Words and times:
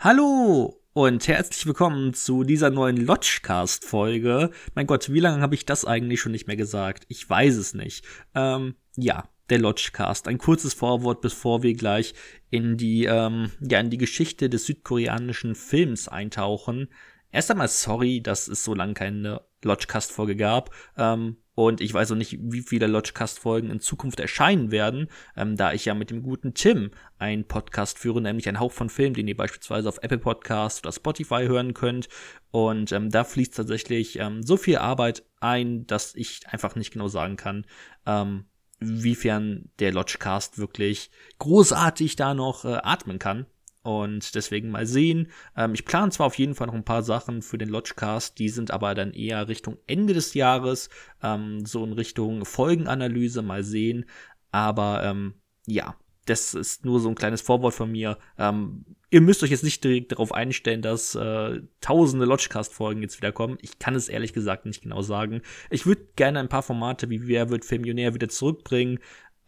Hallo 0.00 0.80
und 0.92 1.26
herzlich 1.26 1.66
willkommen 1.66 2.14
zu 2.14 2.44
dieser 2.44 2.70
neuen 2.70 2.98
Lodgecast-Folge. 2.98 4.52
Mein 4.76 4.86
Gott, 4.86 5.12
wie 5.12 5.18
lange 5.18 5.42
habe 5.42 5.56
ich 5.56 5.66
das 5.66 5.84
eigentlich 5.84 6.20
schon 6.20 6.30
nicht 6.30 6.46
mehr 6.46 6.54
gesagt? 6.54 7.04
Ich 7.08 7.28
weiß 7.28 7.56
es 7.56 7.74
nicht. 7.74 8.04
Ähm, 8.32 8.76
ja, 8.94 9.28
der 9.50 9.58
Lodgecast. 9.58 10.28
Ein 10.28 10.38
kurzes 10.38 10.72
Vorwort, 10.72 11.20
bevor 11.20 11.64
wir 11.64 11.74
gleich 11.74 12.14
in 12.48 12.76
die, 12.76 13.06
ähm, 13.06 13.50
ja, 13.60 13.80
in 13.80 13.90
die 13.90 13.98
Geschichte 13.98 14.48
des 14.48 14.66
südkoreanischen 14.66 15.56
Films 15.56 16.06
eintauchen. 16.06 16.90
Erst 17.32 17.50
einmal 17.50 17.66
sorry, 17.66 18.22
dass 18.22 18.46
es 18.46 18.62
so 18.62 18.74
lange 18.74 18.94
keine 18.94 19.40
Lodgecast-Folge 19.64 20.36
gab. 20.36 20.74
Ähm, 20.96 21.36
und 21.54 21.80
ich 21.80 21.92
weiß 21.92 22.12
auch 22.12 22.16
nicht, 22.16 22.38
wie 22.40 22.62
viele 22.62 22.86
Lodgecast-Folgen 22.86 23.70
in 23.70 23.80
Zukunft 23.80 24.20
erscheinen 24.20 24.70
werden, 24.70 25.08
ähm, 25.36 25.56
da 25.56 25.72
ich 25.72 25.86
ja 25.86 25.94
mit 25.94 26.10
dem 26.10 26.22
guten 26.22 26.54
Tim 26.54 26.92
einen 27.18 27.48
Podcast 27.48 27.98
führe, 27.98 28.20
nämlich 28.20 28.48
ein 28.48 28.60
Hauch 28.60 28.70
von 28.70 28.88
Film, 28.88 29.14
den 29.14 29.26
ihr 29.26 29.36
beispielsweise 29.36 29.88
auf 29.88 29.98
Apple 30.00 30.18
Podcast 30.18 30.84
oder 30.84 30.92
Spotify 30.92 31.46
hören 31.48 31.74
könnt. 31.74 32.08
Und 32.52 32.92
ähm, 32.92 33.10
da 33.10 33.24
fließt 33.24 33.56
tatsächlich 33.56 34.20
ähm, 34.20 34.44
so 34.44 34.56
viel 34.56 34.78
Arbeit 34.78 35.24
ein, 35.40 35.84
dass 35.88 36.14
ich 36.14 36.42
einfach 36.46 36.76
nicht 36.76 36.92
genau 36.92 37.08
sagen 37.08 37.36
kann, 37.36 37.66
ähm, 38.06 38.44
wiefern 38.78 39.70
der 39.80 39.92
Lodgecast 39.92 40.58
wirklich 40.58 41.10
großartig 41.40 42.14
da 42.14 42.34
noch 42.34 42.64
äh, 42.64 42.78
atmen 42.82 43.18
kann. 43.18 43.46
Und 43.88 44.34
deswegen 44.34 44.68
mal 44.68 44.84
sehen. 44.84 45.28
Ähm, 45.56 45.72
ich 45.72 45.86
plane 45.86 46.10
zwar 46.10 46.26
auf 46.26 46.36
jeden 46.36 46.54
Fall 46.54 46.66
noch 46.66 46.74
ein 46.74 46.84
paar 46.84 47.02
Sachen 47.02 47.40
für 47.40 47.56
den 47.56 47.70
Lodgecast, 47.70 48.38
die 48.38 48.50
sind 48.50 48.70
aber 48.70 48.94
dann 48.94 49.14
eher 49.14 49.48
Richtung 49.48 49.78
Ende 49.86 50.12
des 50.12 50.34
Jahres, 50.34 50.90
ähm, 51.22 51.64
so 51.64 51.86
in 51.86 51.94
Richtung 51.94 52.44
Folgenanalyse, 52.44 53.40
mal 53.40 53.64
sehen. 53.64 54.04
Aber 54.50 55.02
ähm, 55.04 55.36
ja, 55.66 55.96
das 56.26 56.52
ist 56.52 56.84
nur 56.84 57.00
so 57.00 57.08
ein 57.08 57.14
kleines 57.14 57.40
Vorwort 57.40 57.72
von 57.72 57.90
mir. 57.90 58.18
Ähm, 58.36 58.84
ihr 59.08 59.22
müsst 59.22 59.42
euch 59.42 59.50
jetzt 59.50 59.64
nicht 59.64 59.82
direkt 59.82 60.12
darauf 60.12 60.32
einstellen, 60.32 60.82
dass 60.82 61.14
äh, 61.14 61.62
tausende 61.80 62.26
Lodgecast-Folgen 62.26 63.00
jetzt 63.00 63.16
wieder 63.16 63.32
kommen. 63.32 63.56
Ich 63.62 63.78
kann 63.78 63.94
es 63.94 64.10
ehrlich 64.10 64.34
gesagt 64.34 64.66
nicht 64.66 64.82
genau 64.82 65.00
sagen. 65.00 65.40
Ich 65.70 65.86
würde 65.86 66.02
gerne 66.16 66.40
ein 66.40 66.50
paar 66.50 66.62
Formate 66.62 67.08
wie 67.08 67.26
Wer 67.26 67.48
wird 67.48 67.64
Filmionär 67.64 68.12
wieder 68.12 68.28
zurückbringen. 68.28 68.98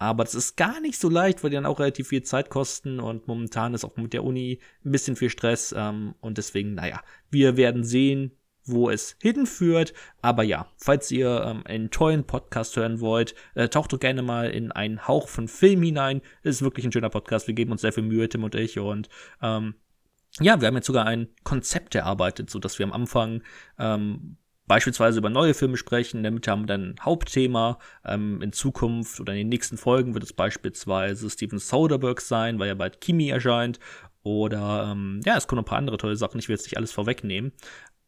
Aber 0.01 0.25
das 0.25 0.35
ist 0.35 0.57
gar 0.57 0.81
nicht 0.81 0.99
so 0.99 1.11
leicht, 1.11 1.45
weil 1.45 1.51
die 1.51 1.57
dann 1.57 1.67
auch 1.67 1.79
relativ 1.79 2.09
viel 2.09 2.23
Zeit 2.23 2.49
kosten 2.49 3.01
und 3.01 3.29
momentan 3.29 3.75
ist 3.75 3.85
auch 3.85 3.97
mit 3.99 4.15
der 4.15 4.25
Uni 4.25 4.59
ein 4.83 4.93
bisschen 4.93 5.15
viel 5.15 5.29
Stress. 5.29 5.75
Ähm, 5.77 6.15
und 6.21 6.39
deswegen, 6.39 6.75
naja, 6.75 7.03
wir 7.31 7.59
werden 7.59 7.85
sehen, 7.85 8.33
wo 8.65 8.89
es 8.89 9.17
hinführt. 9.21 9.93
Aber 10.23 10.43
ja, 10.43 10.73
falls 10.79 11.11
ihr 11.11 11.45
ähm, 11.45 11.67
einen 11.67 11.91
tollen 11.91 12.25
Podcast 12.25 12.77
hören 12.77 13.01
wollt, 13.01 13.35
äh, 13.55 13.69
taucht 13.69 13.93
doch 13.93 14.01
gerne 14.01 14.23
mal 14.23 14.49
in 14.49 14.73
einen 14.73 15.07
Hauch 15.07 15.29
von 15.29 15.49
Film 15.49 15.83
hinein. 15.83 16.23
Es 16.43 16.57
ist 16.57 16.63
wirklich 16.63 16.87
ein 16.87 16.93
schöner 16.93 17.11
Podcast. 17.11 17.47
Wir 17.47 17.55
geben 17.55 17.71
uns 17.71 17.83
sehr 17.83 17.93
viel 17.93 18.03
Mühe, 18.03 18.27
Tim 18.27 18.45
und 18.45 18.55
ich. 18.55 18.79
Und 18.79 19.11
ähm, 19.43 19.75
ja, 20.41 20.63
wir 20.63 20.69
haben 20.69 20.77
jetzt 20.77 20.87
sogar 20.87 21.05
ein 21.05 21.29
Konzept 21.45 21.95
erarbeitet, 21.95 22.49
so 22.49 22.59
dass 22.59 22.79
wir 22.79 22.87
am 22.87 22.93
Anfang 22.95 23.43
ähm, 23.79 24.39
beispielsweise 24.71 25.19
über 25.19 25.31
neue 25.31 25.53
Filme 25.53 25.77
sprechen. 25.77 26.23
Damit 26.23 26.47
haben 26.47 26.63
wir 26.63 26.67
dann 26.69 26.91
ein 26.91 27.05
Hauptthema. 27.05 27.81
Ähm, 28.05 28.41
in 28.41 28.53
Zukunft 28.53 29.19
oder 29.19 29.33
in 29.33 29.39
den 29.41 29.49
nächsten 29.49 29.77
Folgen 29.77 30.15
wird 30.15 30.23
es 30.23 30.33
beispielsweise 30.33 31.29
Steven 31.29 31.59
Soderbergh 31.59 32.21
sein, 32.21 32.61
weil 32.61 32.69
ja 32.69 32.75
bald 32.75 33.01
Kimi 33.01 33.31
erscheint. 33.31 33.81
Oder 34.23 34.93
ähm, 34.93 35.23
ja, 35.25 35.37
es 35.37 35.49
kommen 35.49 35.57
noch 35.57 35.65
ein 35.65 35.71
paar 35.71 35.79
andere 35.79 35.97
tolle 35.97 36.15
Sachen. 36.15 36.39
Ich 36.39 36.49
will 36.49 36.55
jetzt 36.55 36.67
nicht 36.67 36.77
alles 36.77 36.93
vorwegnehmen. 36.93 37.51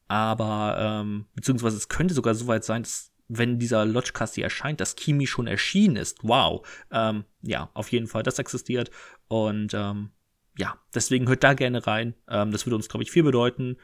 Aber, 0.06 0.76
ähm, 0.78 1.26
beziehungsweise 1.34 1.76
es 1.76 1.88
könnte 1.88 2.14
sogar 2.14 2.36
so 2.36 2.46
weit 2.46 2.62
sein, 2.62 2.84
dass 2.84 3.10
wenn 3.26 3.58
dieser 3.58 3.84
Lodgecast 3.84 4.36
hier 4.36 4.44
erscheint, 4.44 4.80
dass 4.80 4.94
Kimi 4.94 5.26
schon 5.26 5.48
erschienen 5.48 5.96
ist. 5.96 6.18
Wow. 6.22 6.64
Ähm, 6.92 7.24
ja, 7.40 7.70
auf 7.74 7.90
jeden 7.90 8.06
Fall, 8.06 8.22
das 8.22 8.38
existiert. 8.38 8.92
Und 9.26 9.74
ähm, 9.74 10.10
ja, 10.56 10.78
deswegen 10.94 11.26
hört 11.26 11.42
da 11.42 11.54
gerne 11.54 11.84
rein. 11.88 12.14
Ähm, 12.28 12.52
das 12.52 12.66
würde 12.66 12.76
uns, 12.76 12.88
glaube 12.88 13.02
ich, 13.02 13.10
viel 13.10 13.24
bedeuten. 13.24 13.78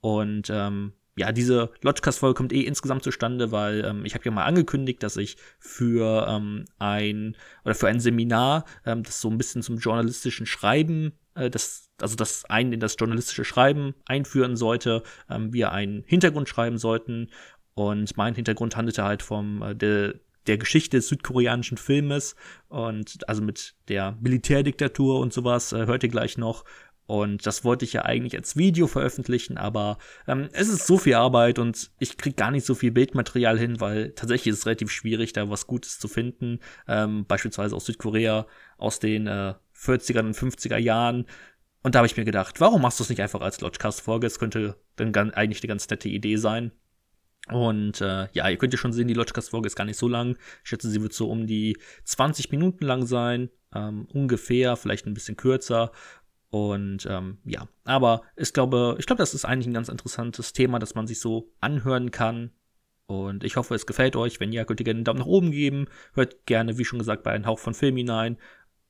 Und 0.00 0.50
ähm, 0.50 0.92
ja, 1.18 1.32
diese 1.32 1.70
Lodgecast-Folge 1.82 2.34
kommt 2.34 2.52
eh 2.52 2.62
insgesamt 2.62 3.02
zustande, 3.02 3.50
weil 3.52 3.84
ähm, 3.84 4.04
ich 4.04 4.14
habe 4.14 4.24
ja 4.24 4.30
mal 4.30 4.44
angekündigt, 4.44 5.02
dass 5.02 5.16
ich 5.16 5.36
für 5.58 6.26
ähm, 6.28 6.64
ein 6.78 7.36
oder 7.64 7.74
für 7.74 7.88
ein 7.88 8.00
Seminar, 8.00 8.64
ähm, 8.86 9.02
das 9.02 9.20
so 9.20 9.28
ein 9.28 9.38
bisschen 9.38 9.62
zum 9.62 9.78
journalistischen 9.78 10.46
Schreiben, 10.46 11.12
äh, 11.34 11.50
das, 11.50 11.90
also 12.00 12.16
das 12.16 12.44
einen 12.44 12.72
in 12.72 12.80
das 12.80 12.96
journalistische 12.98 13.44
Schreiben 13.44 13.94
einführen 14.06 14.56
sollte, 14.56 15.02
ähm, 15.28 15.52
wir 15.52 15.72
einen 15.72 16.04
Hintergrund 16.06 16.48
schreiben 16.48 16.78
sollten. 16.78 17.30
Und 17.74 18.16
mein 18.16 18.34
Hintergrund 18.34 18.76
handelte 18.76 19.04
halt 19.04 19.22
vom 19.22 19.62
äh, 19.62 19.74
der, 19.74 20.14
der 20.46 20.58
Geschichte 20.58 20.96
des 20.96 21.08
südkoreanischen 21.08 21.78
Filmes 21.78 22.34
und 22.68 23.28
also 23.28 23.42
mit 23.42 23.74
der 23.88 24.16
Militärdiktatur 24.20 25.20
und 25.20 25.32
sowas 25.32 25.72
äh, 25.72 25.86
hört 25.86 26.02
ihr 26.02 26.08
gleich 26.08 26.38
noch. 26.38 26.64
Und 27.08 27.46
das 27.46 27.64
wollte 27.64 27.86
ich 27.86 27.94
ja 27.94 28.04
eigentlich 28.04 28.36
als 28.36 28.54
Video 28.54 28.86
veröffentlichen, 28.86 29.56
aber 29.56 29.96
ähm, 30.26 30.50
es 30.52 30.68
ist 30.68 30.86
so 30.86 30.98
viel 30.98 31.14
Arbeit 31.14 31.58
und 31.58 31.90
ich 31.98 32.18
krieg 32.18 32.36
gar 32.36 32.50
nicht 32.50 32.66
so 32.66 32.74
viel 32.74 32.90
Bildmaterial 32.90 33.58
hin, 33.58 33.80
weil 33.80 34.10
tatsächlich 34.10 34.52
ist 34.52 34.58
es 34.58 34.66
relativ 34.66 34.90
schwierig, 34.90 35.32
da 35.32 35.48
was 35.48 35.66
Gutes 35.66 35.98
zu 35.98 36.06
finden. 36.06 36.60
Ähm, 36.86 37.24
beispielsweise 37.24 37.74
aus 37.74 37.86
Südkorea, 37.86 38.46
aus 38.76 39.00
den 39.00 39.26
äh, 39.26 39.54
40er 39.74 40.20
und 40.20 40.36
50er 40.36 40.76
Jahren. 40.76 41.24
Und 41.82 41.94
da 41.94 42.00
habe 42.00 42.06
ich 42.06 42.18
mir 42.18 42.26
gedacht, 42.26 42.60
warum 42.60 42.82
machst 42.82 43.00
du 43.00 43.04
es 43.04 43.08
nicht 43.08 43.22
einfach 43.22 43.40
als 43.40 43.62
Lodgecast-Folge? 43.62 44.26
Es 44.26 44.38
könnte 44.38 44.76
dann 44.96 45.14
eigentlich 45.30 45.62
eine 45.62 45.68
ganz 45.68 45.88
nette 45.88 46.10
Idee 46.10 46.36
sein. 46.36 46.72
Und 47.50 48.02
äh, 48.02 48.28
ja, 48.32 48.50
ihr 48.50 48.58
könnt 48.58 48.74
ja 48.74 48.78
schon 48.78 48.92
sehen, 48.92 49.08
die 49.08 49.14
Lodgecast-Folge 49.14 49.66
ist 49.66 49.76
gar 49.76 49.84
nicht 49.84 49.96
so 49.96 50.08
lang. 50.08 50.36
Ich 50.62 50.68
schätze, 50.68 50.90
sie 50.90 51.00
wird 51.00 51.14
so 51.14 51.30
um 51.30 51.46
die 51.46 51.78
20 52.04 52.50
Minuten 52.50 52.84
lang 52.84 53.06
sein. 53.06 53.48
Ähm, 53.74 54.06
ungefähr, 54.12 54.76
vielleicht 54.76 55.06
ein 55.06 55.14
bisschen 55.14 55.36
kürzer. 55.36 55.92
Und 56.50 57.06
ähm, 57.10 57.38
ja, 57.44 57.68
aber 57.84 58.22
ich 58.36 58.52
glaube, 58.52 58.96
ich 58.98 59.06
glaube, 59.06 59.20
das 59.20 59.34
ist 59.34 59.44
eigentlich 59.44 59.66
ein 59.66 59.74
ganz 59.74 59.88
interessantes 59.88 60.52
Thema, 60.52 60.78
das 60.78 60.94
man 60.94 61.06
sich 61.06 61.20
so 61.20 61.52
anhören 61.60 62.10
kann. 62.10 62.52
Und 63.06 63.44
ich 63.44 63.56
hoffe, 63.56 63.74
es 63.74 63.86
gefällt 63.86 64.16
euch. 64.16 64.40
Wenn 64.40 64.52
ja, 64.52 64.64
könnt 64.64 64.80
ihr 64.80 64.84
gerne 64.84 64.98
einen 64.98 65.04
Daumen 65.04 65.20
nach 65.20 65.26
oben 65.26 65.50
geben. 65.50 65.86
Hört 66.14 66.46
gerne, 66.46 66.78
wie 66.78 66.84
schon 66.84 66.98
gesagt, 66.98 67.22
bei 67.22 67.32
einem 67.32 67.46
Hauch 67.46 67.58
von 67.58 67.74
Film 67.74 67.96
hinein. 67.96 68.38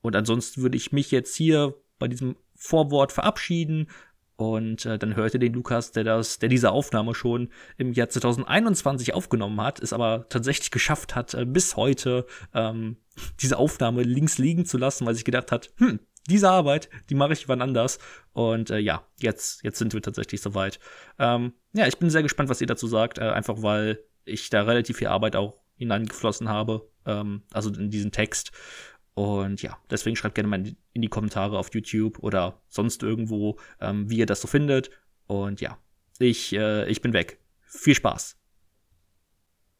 Und 0.00 0.16
ansonsten 0.16 0.62
würde 0.62 0.76
ich 0.76 0.92
mich 0.92 1.10
jetzt 1.10 1.36
hier 1.36 1.74
bei 1.98 2.08
diesem 2.08 2.36
Vorwort 2.54 3.12
verabschieden. 3.12 3.88
Und 4.36 4.86
äh, 4.86 4.98
dann 4.98 5.16
hört 5.16 5.34
ihr 5.34 5.40
den 5.40 5.52
Lukas, 5.52 5.90
der 5.90 6.04
das, 6.04 6.38
der 6.38 6.48
diese 6.48 6.70
Aufnahme 6.70 7.12
schon 7.12 7.48
im 7.76 7.92
Jahr 7.92 8.08
2021 8.08 9.12
aufgenommen 9.12 9.60
hat, 9.60 9.80
es 9.80 9.92
aber 9.92 10.26
tatsächlich 10.28 10.70
geschafft 10.70 11.16
hat, 11.16 11.34
äh, 11.34 11.44
bis 11.44 11.74
heute 11.74 12.24
ähm, 12.54 12.98
diese 13.40 13.58
Aufnahme 13.58 14.04
links 14.04 14.38
liegen 14.38 14.64
zu 14.64 14.78
lassen, 14.78 15.06
weil 15.06 15.16
sich 15.16 15.24
gedacht 15.24 15.50
hat, 15.50 15.72
hm, 15.78 15.98
diese 16.28 16.50
Arbeit, 16.50 16.88
die 17.10 17.14
mache 17.14 17.32
ich 17.32 17.48
wann 17.48 17.62
anders. 17.62 17.98
Und 18.32 18.70
äh, 18.70 18.78
ja, 18.78 19.06
jetzt, 19.18 19.64
jetzt 19.64 19.78
sind 19.78 19.92
wir 19.94 20.02
tatsächlich 20.02 20.40
soweit. 20.40 20.78
Ähm, 21.18 21.52
ja, 21.72 21.86
ich 21.86 21.98
bin 21.98 22.10
sehr 22.10 22.22
gespannt, 22.22 22.48
was 22.48 22.60
ihr 22.60 22.66
dazu 22.66 22.86
sagt, 22.86 23.18
äh, 23.18 23.22
einfach 23.22 23.62
weil 23.62 24.04
ich 24.24 24.50
da 24.50 24.62
relativ 24.62 24.98
viel 24.98 25.08
Arbeit 25.08 25.36
auch 25.36 25.62
hineingeflossen 25.76 26.48
habe, 26.48 26.88
ähm, 27.06 27.42
also 27.52 27.70
in 27.70 27.90
diesen 27.90 28.12
Text. 28.12 28.52
Und 29.14 29.62
ja, 29.62 29.76
deswegen 29.90 30.14
schreibt 30.14 30.36
gerne 30.36 30.48
mal 30.48 30.64
in 30.92 31.02
die 31.02 31.08
Kommentare 31.08 31.58
auf 31.58 31.74
YouTube 31.74 32.18
oder 32.20 32.60
sonst 32.68 33.02
irgendwo, 33.02 33.58
ähm, 33.80 34.08
wie 34.08 34.18
ihr 34.18 34.26
das 34.26 34.40
so 34.40 34.46
findet. 34.46 34.90
Und 35.26 35.60
ja, 35.60 35.78
ich, 36.18 36.52
äh, 36.52 36.88
ich 36.88 37.00
bin 37.00 37.12
weg. 37.12 37.40
Viel 37.62 37.94
Spaß. 37.94 38.36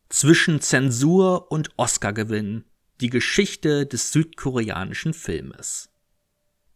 Zwischen 0.09 0.61
Zensur 0.61 1.53
und 1.53 1.71
Oscar-Gewinn. 1.77 2.65
Die 3.01 3.11
Geschichte 3.11 3.87
des 3.87 4.11
südkoreanischen 4.11 5.13
Filmes. 5.13 5.91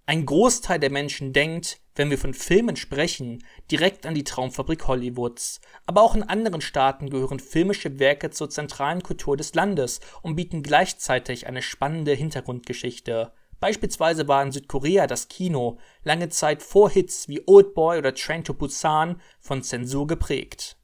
Ein 0.05 0.27
Großteil 0.27 0.81
der 0.81 0.91
Menschen 0.91 1.33
denkt, 1.33 1.81
wenn 1.95 2.11
wir 2.11 2.19
von 2.19 2.35
Filmen 2.35 2.75
sprechen, 2.75 3.45
direkt 3.71 4.05
an 4.05 4.15
die 4.15 4.25
Traumfabrik 4.25 4.89
Hollywoods. 4.89 5.61
Aber 5.87 6.03
auch 6.03 6.17
in 6.17 6.25
anderen 6.25 6.61
Staaten 6.61 7.09
gehören 7.09 7.39
filmische 7.39 8.01
Werke 8.01 8.31
zur 8.31 8.51
zentralen 8.51 9.05
Kultur 9.05 9.37
des 9.37 9.55
Landes 9.55 10.01
und 10.23 10.35
bieten 10.35 10.65
gleichzeitig 10.65 11.47
eine 11.47 11.63
spannende 11.63 12.15
Hintergrundgeschichte. 12.15 13.33
Beispielsweise 13.61 14.27
war 14.27 14.43
in 14.43 14.51
Südkorea 14.51 15.07
das 15.07 15.29
Kino 15.29 15.79
lange 16.03 16.31
Zeit 16.31 16.65
vor 16.65 16.91
Hits 16.91 17.29
wie 17.29 17.43
Old 17.47 17.75
Boy 17.75 17.99
oder 17.99 18.13
Train 18.13 18.43
to 18.43 18.55
Busan 18.55 19.21
von 19.39 19.63
Zensur 19.63 20.09
geprägt. 20.09 20.77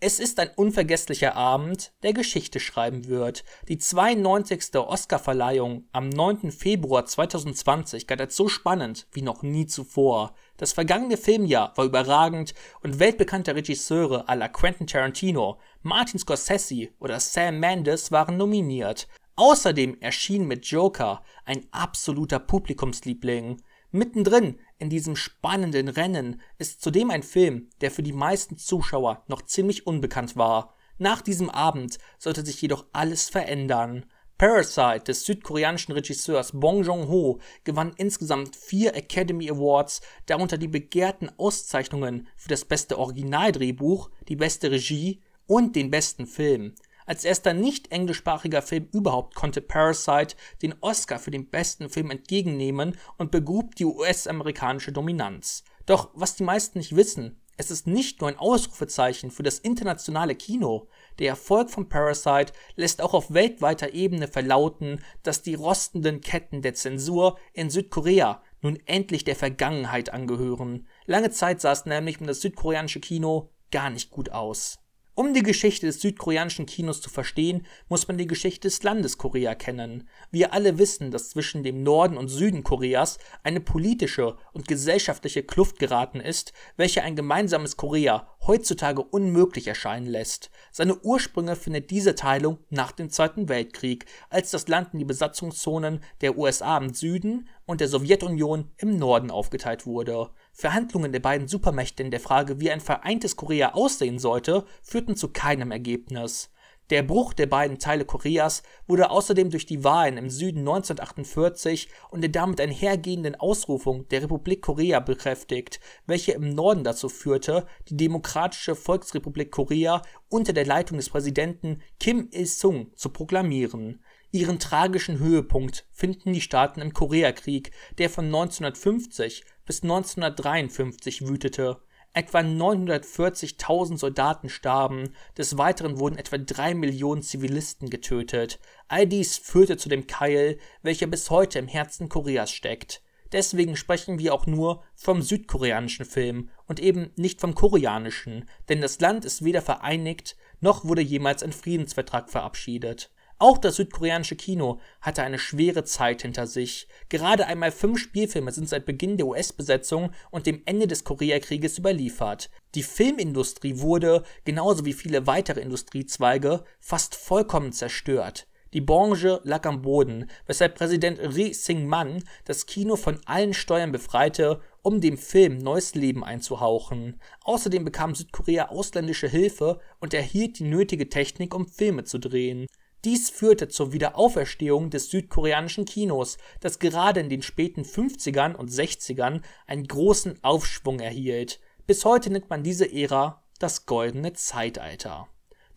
Es 0.00 0.20
ist 0.20 0.38
ein 0.38 0.50
unvergesslicher 0.54 1.34
Abend, 1.34 1.92
der 2.04 2.12
Geschichte 2.12 2.60
schreiben 2.60 3.08
wird. 3.08 3.42
Die 3.66 3.78
92. 3.78 4.76
Oscarverleihung 4.76 5.88
am 5.90 6.08
9. 6.08 6.52
Februar 6.52 7.04
2020 7.04 8.06
galt 8.06 8.20
als 8.20 8.36
so 8.36 8.46
spannend 8.46 9.08
wie 9.10 9.22
noch 9.22 9.42
nie 9.42 9.66
zuvor. 9.66 10.36
Das 10.56 10.72
vergangene 10.72 11.16
Filmjahr 11.16 11.72
war 11.74 11.84
überragend 11.84 12.54
und 12.84 13.00
weltbekannte 13.00 13.56
Regisseure 13.56 14.28
à 14.28 14.36
la 14.36 14.46
Quentin 14.46 14.86
Tarantino, 14.86 15.58
Martin 15.82 16.20
Scorsese 16.20 16.90
oder 17.00 17.18
Sam 17.18 17.58
Mendes 17.58 18.12
waren 18.12 18.36
nominiert. 18.36 19.08
Außerdem 19.34 19.96
erschien 19.98 20.46
mit 20.46 20.64
Joker 20.66 21.24
ein 21.44 21.66
absoluter 21.72 22.38
Publikumsliebling. 22.38 23.60
Mittendrin 23.90 24.60
in 24.78 24.90
diesem 24.90 25.16
spannenden 25.16 25.88
Rennen 25.88 26.40
ist 26.58 26.82
zudem 26.82 27.10
ein 27.10 27.22
Film, 27.22 27.68
der 27.80 27.90
für 27.90 28.02
die 28.02 28.12
meisten 28.12 28.56
Zuschauer 28.56 29.24
noch 29.26 29.42
ziemlich 29.42 29.86
unbekannt 29.86 30.36
war. 30.36 30.74
Nach 30.98 31.20
diesem 31.20 31.50
Abend 31.50 31.98
sollte 32.18 32.44
sich 32.44 32.60
jedoch 32.62 32.86
alles 32.92 33.28
verändern. 33.28 34.06
Parasite 34.38 35.04
des 35.04 35.24
südkoreanischen 35.24 35.92
Regisseurs 35.92 36.52
Bong 36.52 36.84
Joon-ho 36.84 37.40
gewann 37.64 37.92
insgesamt 37.96 38.54
vier 38.54 38.94
Academy 38.94 39.50
Awards, 39.50 40.00
darunter 40.26 40.58
die 40.58 40.68
begehrten 40.68 41.28
Auszeichnungen 41.38 42.28
für 42.36 42.48
das 42.48 42.64
beste 42.64 42.98
Originaldrehbuch, 42.98 44.10
die 44.28 44.36
beste 44.36 44.70
Regie 44.70 45.20
und 45.48 45.74
den 45.74 45.90
besten 45.90 46.28
Film. 46.28 46.74
Als 47.08 47.24
erster 47.24 47.54
nicht 47.54 47.90
englischsprachiger 47.90 48.60
Film 48.60 48.86
überhaupt 48.92 49.34
konnte 49.34 49.62
Parasite 49.62 50.36
den 50.60 50.74
Oscar 50.82 51.18
für 51.18 51.30
den 51.30 51.48
besten 51.48 51.88
Film 51.88 52.10
entgegennehmen 52.10 52.98
und 53.16 53.30
begrub 53.30 53.74
die 53.76 53.86
US-amerikanische 53.86 54.92
Dominanz. 54.92 55.64
Doch 55.86 56.10
was 56.12 56.36
die 56.36 56.44
meisten 56.44 56.76
nicht 56.76 56.94
wissen, 56.94 57.40
es 57.56 57.70
ist 57.70 57.86
nicht 57.86 58.20
nur 58.20 58.28
ein 58.28 58.38
Ausrufezeichen 58.38 59.30
für 59.30 59.42
das 59.42 59.58
internationale 59.58 60.34
Kino. 60.34 60.88
Der 61.18 61.28
Erfolg 61.28 61.70
von 61.70 61.88
Parasite 61.88 62.52
lässt 62.76 63.00
auch 63.00 63.14
auf 63.14 63.32
weltweiter 63.32 63.94
Ebene 63.94 64.28
verlauten, 64.28 65.02
dass 65.22 65.40
die 65.40 65.54
rostenden 65.54 66.20
Ketten 66.20 66.60
der 66.60 66.74
Zensur 66.74 67.38
in 67.54 67.70
Südkorea 67.70 68.42
nun 68.60 68.78
endlich 68.84 69.24
der 69.24 69.34
Vergangenheit 69.34 70.12
angehören. 70.12 70.86
Lange 71.06 71.30
Zeit 71.30 71.62
sah 71.62 71.72
es 71.72 71.86
nämlich 71.86 72.20
um 72.20 72.26
das 72.26 72.42
südkoreanische 72.42 73.00
Kino 73.00 73.48
gar 73.70 73.88
nicht 73.88 74.10
gut 74.10 74.30
aus. 74.30 74.78
Um 75.18 75.34
die 75.34 75.42
Geschichte 75.42 75.84
des 75.84 76.00
südkoreanischen 76.00 76.64
Kinos 76.64 77.00
zu 77.00 77.10
verstehen, 77.10 77.66
muss 77.88 78.06
man 78.06 78.18
die 78.18 78.28
Geschichte 78.28 78.68
des 78.68 78.84
Landes 78.84 79.18
Korea 79.18 79.56
kennen. 79.56 80.08
Wir 80.30 80.52
alle 80.52 80.78
wissen, 80.78 81.10
dass 81.10 81.30
zwischen 81.30 81.64
dem 81.64 81.82
Norden 81.82 82.16
und 82.16 82.28
Süden 82.28 82.62
Koreas 82.62 83.18
eine 83.42 83.58
politische 83.58 84.36
und 84.52 84.68
gesellschaftliche 84.68 85.42
Kluft 85.42 85.80
geraten 85.80 86.20
ist, 86.20 86.52
welche 86.76 87.02
ein 87.02 87.16
gemeinsames 87.16 87.76
Korea 87.76 88.28
heutzutage 88.46 89.02
unmöglich 89.02 89.66
erscheinen 89.66 90.06
lässt. 90.06 90.52
Seine 90.70 90.96
Ursprünge 91.00 91.56
findet 91.56 91.90
diese 91.90 92.14
Teilung 92.14 92.60
nach 92.70 92.92
dem 92.92 93.10
Zweiten 93.10 93.48
Weltkrieg, 93.48 94.06
als 94.30 94.52
das 94.52 94.68
Land 94.68 94.90
in 94.92 95.00
die 95.00 95.04
Besatzungszonen 95.04 95.98
der 96.20 96.38
USA 96.38 96.78
im 96.78 96.94
Süden 96.94 97.48
und 97.66 97.80
der 97.80 97.88
Sowjetunion 97.88 98.70
im 98.76 98.96
Norden 98.96 99.32
aufgeteilt 99.32 99.84
wurde. 99.84 100.30
Verhandlungen 100.60 101.12
der 101.12 101.20
beiden 101.20 101.46
Supermächte 101.46 102.02
in 102.02 102.10
der 102.10 102.18
Frage, 102.18 102.58
wie 102.58 102.72
ein 102.72 102.80
vereintes 102.80 103.36
Korea 103.36 103.74
aussehen 103.74 104.18
sollte, 104.18 104.64
führten 104.82 105.14
zu 105.14 105.28
keinem 105.28 105.70
Ergebnis. 105.70 106.50
Der 106.90 107.04
Bruch 107.04 107.32
der 107.32 107.46
beiden 107.46 107.78
Teile 107.78 108.04
Koreas 108.04 108.64
wurde 108.88 109.10
außerdem 109.10 109.50
durch 109.50 109.66
die 109.66 109.84
Wahlen 109.84 110.16
im 110.16 110.30
Süden 110.30 110.60
1948 110.60 111.88
und 112.10 112.22
der 112.22 112.30
damit 112.30 112.60
einhergehenden 112.60 113.36
Ausrufung 113.36 114.08
der 114.08 114.22
Republik 114.22 114.62
Korea 114.62 114.98
bekräftigt, 114.98 115.78
welche 116.06 116.32
im 116.32 116.50
Norden 116.50 116.82
dazu 116.82 117.08
führte, 117.08 117.64
die 117.88 117.96
Demokratische 117.96 118.74
Volksrepublik 118.74 119.52
Korea 119.52 120.02
unter 120.28 120.52
der 120.52 120.66
Leitung 120.66 120.96
des 120.96 121.08
Präsidenten 121.08 121.82
Kim 122.00 122.30
Il-sung 122.32 122.90
zu 122.96 123.10
proklamieren. 123.10 124.02
Ihren 124.30 124.58
tragischen 124.58 125.18
Höhepunkt 125.18 125.86
finden 125.90 126.34
die 126.34 126.42
Staaten 126.42 126.82
im 126.82 126.92
Koreakrieg, 126.92 127.70
der 127.96 128.10
von 128.10 128.26
1950 128.26 129.44
bis 129.64 129.82
1953 129.82 131.26
wütete. 131.26 131.80
Etwa 132.12 132.40
940.000 132.40 133.96
Soldaten 133.96 134.48
starben, 134.48 135.14
des 135.36 135.56
Weiteren 135.56 135.98
wurden 135.98 136.18
etwa 136.18 136.36
drei 136.36 136.74
Millionen 136.74 137.22
Zivilisten 137.22 137.88
getötet. 137.88 138.58
All 138.88 139.06
dies 139.06 139.38
führte 139.38 139.76
zu 139.76 139.88
dem 139.88 140.06
Keil, 140.06 140.58
welcher 140.82 141.06
bis 141.06 141.30
heute 141.30 141.58
im 141.58 141.68
Herzen 141.68 142.08
Koreas 142.08 142.50
steckt. 142.50 143.02
Deswegen 143.32 143.76
sprechen 143.76 144.18
wir 144.18 144.34
auch 144.34 144.46
nur 144.46 144.82
vom 144.94 145.22
südkoreanischen 145.22 146.06
Film 146.06 146.50
und 146.66 146.80
eben 146.80 147.12
nicht 147.16 147.40
vom 147.40 147.54
koreanischen, 147.54 148.48
denn 148.68 148.80
das 148.80 149.00
Land 149.00 149.24
ist 149.24 149.44
weder 149.44 149.62
vereinigt, 149.62 150.36
noch 150.60 150.84
wurde 150.84 151.02
jemals 151.02 151.42
ein 151.42 151.52
Friedensvertrag 151.52 152.30
verabschiedet. 152.30 153.10
Auch 153.40 153.56
das 153.58 153.76
südkoreanische 153.76 154.34
Kino 154.34 154.80
hatte 155.00 155.22
eine 155.22 155.38
schwere 155.38 155.84
Zeit 155.84 156.22
hinter 156.22 156.48
sich. 156.48 156.88
Gerade 157.08 157.46
einmal 157.46 157.70
fünf 157.70 158.00
Spielfilme 158.00 158.50
sind 158.50 158.68
seit 158.68 158.84
Beginn 158.84 159.16
der 159.16 159.28
US-Besetzung 159.28 160.10
und 160.32 160.46
dem 160.46 160.62
Ende 160.64 160.88
des 160.88 161.04
Koreakrieges 161.04 161.78
überliefert. 161.78 162.50
Die 162.74 162.82
Filmindustrie 162.82 163.78
wurde, 163.78 164.24
genauso 164.44 164.84
wie 164.84 164.92
viele 164.92 165.28
weitere 165.28 165.60
Industriezweige, 165.60 166.64
fast 166.80 167.14
vollkommen 167.14 167.72
zerstört. 167.72 168.48
Die 168.74 168.80
Branche 168.80 169.40
lag 169.44 169.64
am 169.66 169.82
Boden, 169.82 170.28
weshalb 170.46 170.74
Präsident 170.74 171.20
Ri 171.20 171.54
Sing-man 171.54 172.24
das 172.44 172.66
Kino 172.66 172.96
von 172.96 173.20
allen 173.24 173.54
Steuern 173.54 173.92
befreite, 173.92 174.60
um 174.82 175.00
dem 175.00 175.16
Film 175.16 175.58
neues 175.58 175.94
Leben 175.94 176.24
einzuhauchen. 176.24 177.20
Außerdem 177.44 177.84
bekam 177.84 178.16
Südkorea 178.16 178.68
ausländische 178.68 179.28
Hilfe 179.28 179.80
und 180.00 180.12
erhielt 180.12 180.58
die 180.58 180.64
nötige 180.64 181.08
Technik, 181.08 181.54
um 181.54 181.68
Filme 181.68 182.04
zu 182.04 182.18
drehen. 182.18 182.66
Dies 183.04 183.30
führte 183.30 183.68
zur 183.68 183.92
Wiederauferstehung 183.92 184.90
des 184.90 185.10
südkoreanischen 185.10 185.84
Kinos, 185.84 186.36
das 186.60 186.80
gerade 186.80 187.20
in 187.20 187.28
den 187.28 187.42
späten 187.42 187.82
50ern 187.82 188.54
und 188.54 188.70
60ern 188.70 189.42
einen 189.66 189.86
großen 189.86 190.42
Aufschwung 190.42 190.98
erhielt. 190.98 191.60
Bis 191.86 192.04
heute 192.04 192.30
nennt 192.30 192.50
man 192.50 192.64
diese 192.64 192.92
Ära 192.92 193.42
das 193.60 193.86
Goldene 193.86 194.32
Zeitalter. 194.32 195.28